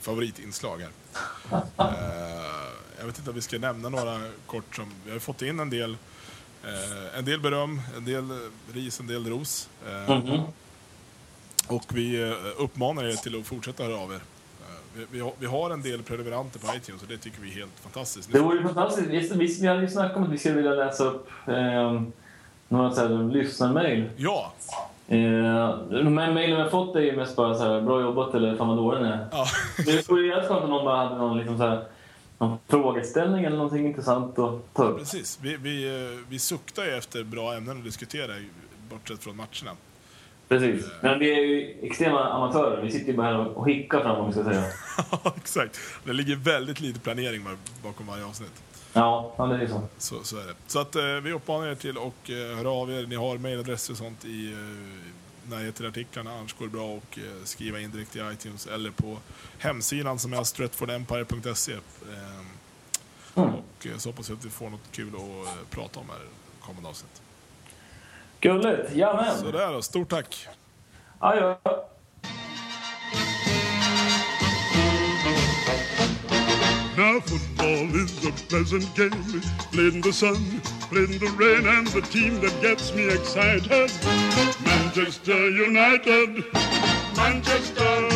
[0.00, 0.90] favoritinslag här.
[1.78, 4.92] Eh, jag vet inte om vi ska nämna några kort som...
[5.04, 5.96] Vi har fått in en del,
[6.64, 8.24] eh, en del beröm, en del
[8.74, 9.68] ris, en del ros.
[9.88, 10.40] Eh, Mhm.
[11.68, 14.16] Och vi eh, uppmanar er till att fortsätta höra av er.
[14.16, 14.20] Eh,
[14.94, 17.54] Vi, vi, har, vi har en del prenumeranter på iTunes och det tycker vi är
[17.54, 18.32] helt fantastiskt.
[18.32, 19.08] Det vore ju fantastiskt.
[19.10, 22.02] Vi, vi, hade ju snackat om att vi skulle vilja läsa upp eh,
[22.68, 24.10] några så här lyssnarmail.
[24.16, 24.52] Ja!
[25.08, 25.18] Eh,
[25.88, 28.56] de här mejlen vi har fått är ju mest bara så här, bra jobbat eller
[28.56, 29.26] fan vad dålig den är.
[29.32, 29.46] ja.
[29.86, 31.84] Det vore jävligt skönt om någon bara hade någon, liksom så här,
[32.40, 34.98] någon frågeställning eller någonting intressant att ta upp.
[34.98, 35.38] Precis.
[35.42, 38.32] Vi, vi, eh, vi suktar ju efter bra ämnen att diskutera,
[38.90, 39.76] bortsett från matcherna.
[40.48, 40.86] Precis.
[41.00, 42.82] Men vi är ju extrema amatörer.
[42.82, 44.64] Vi sitter ju bara här och hickar fram om vi ska säga.
[45.10, 45.80] Ja, exakt.
[46.04, 47.44] Det ligger väldigt lite planering
[47.82, 48.62] bakom varje avsnitt.
[48.92, 49.82] Ja, det är så.
[49.98, 50.54] Så, så är det.
[50.66, 53.06] Så att eh, vi uppmanar er till att eh, höra av er.
[53.06, 54.58] Ni har mejladresser och sånt i eh,
[55.50, 56.32] närhet till artiklarna.
[56.38, 59.18] Annars går det bra att eh, skriva in direkt i iTunes eller på
[59.58, 61.72] hemsidan som är stretfordempire.se.
[61.72, 61.78] Eh,
[63.34, 63.50] Mm.
[63.54, 66.18] och eh, så hoppas jag att vi får något kul att eh, prata om här
[66.60, 67.22] kommande avsnitt.
[68.40, 68.90] Gulligt.
[68.94, 69.38] Jajamän.
[69.38, 70.46] Sådär då, stort tack!
[71.18, 71.54] Adjö.
[76.96, 79.40] Now football is a pleasant game,
[79.72, 80.36] played in the sun,
[80.92, 83.90] in the rain, and the team that gets me excited,
[84.64, 86.44] Manchester United,
[87.16, 88.08] Manchester,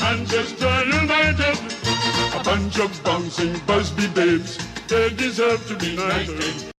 [0.00, 1.58] Manchester United,
[2.34, 4.58] a bunch of bouncing Busby babes,
[4.88, 6.72] they deserve to be knighted.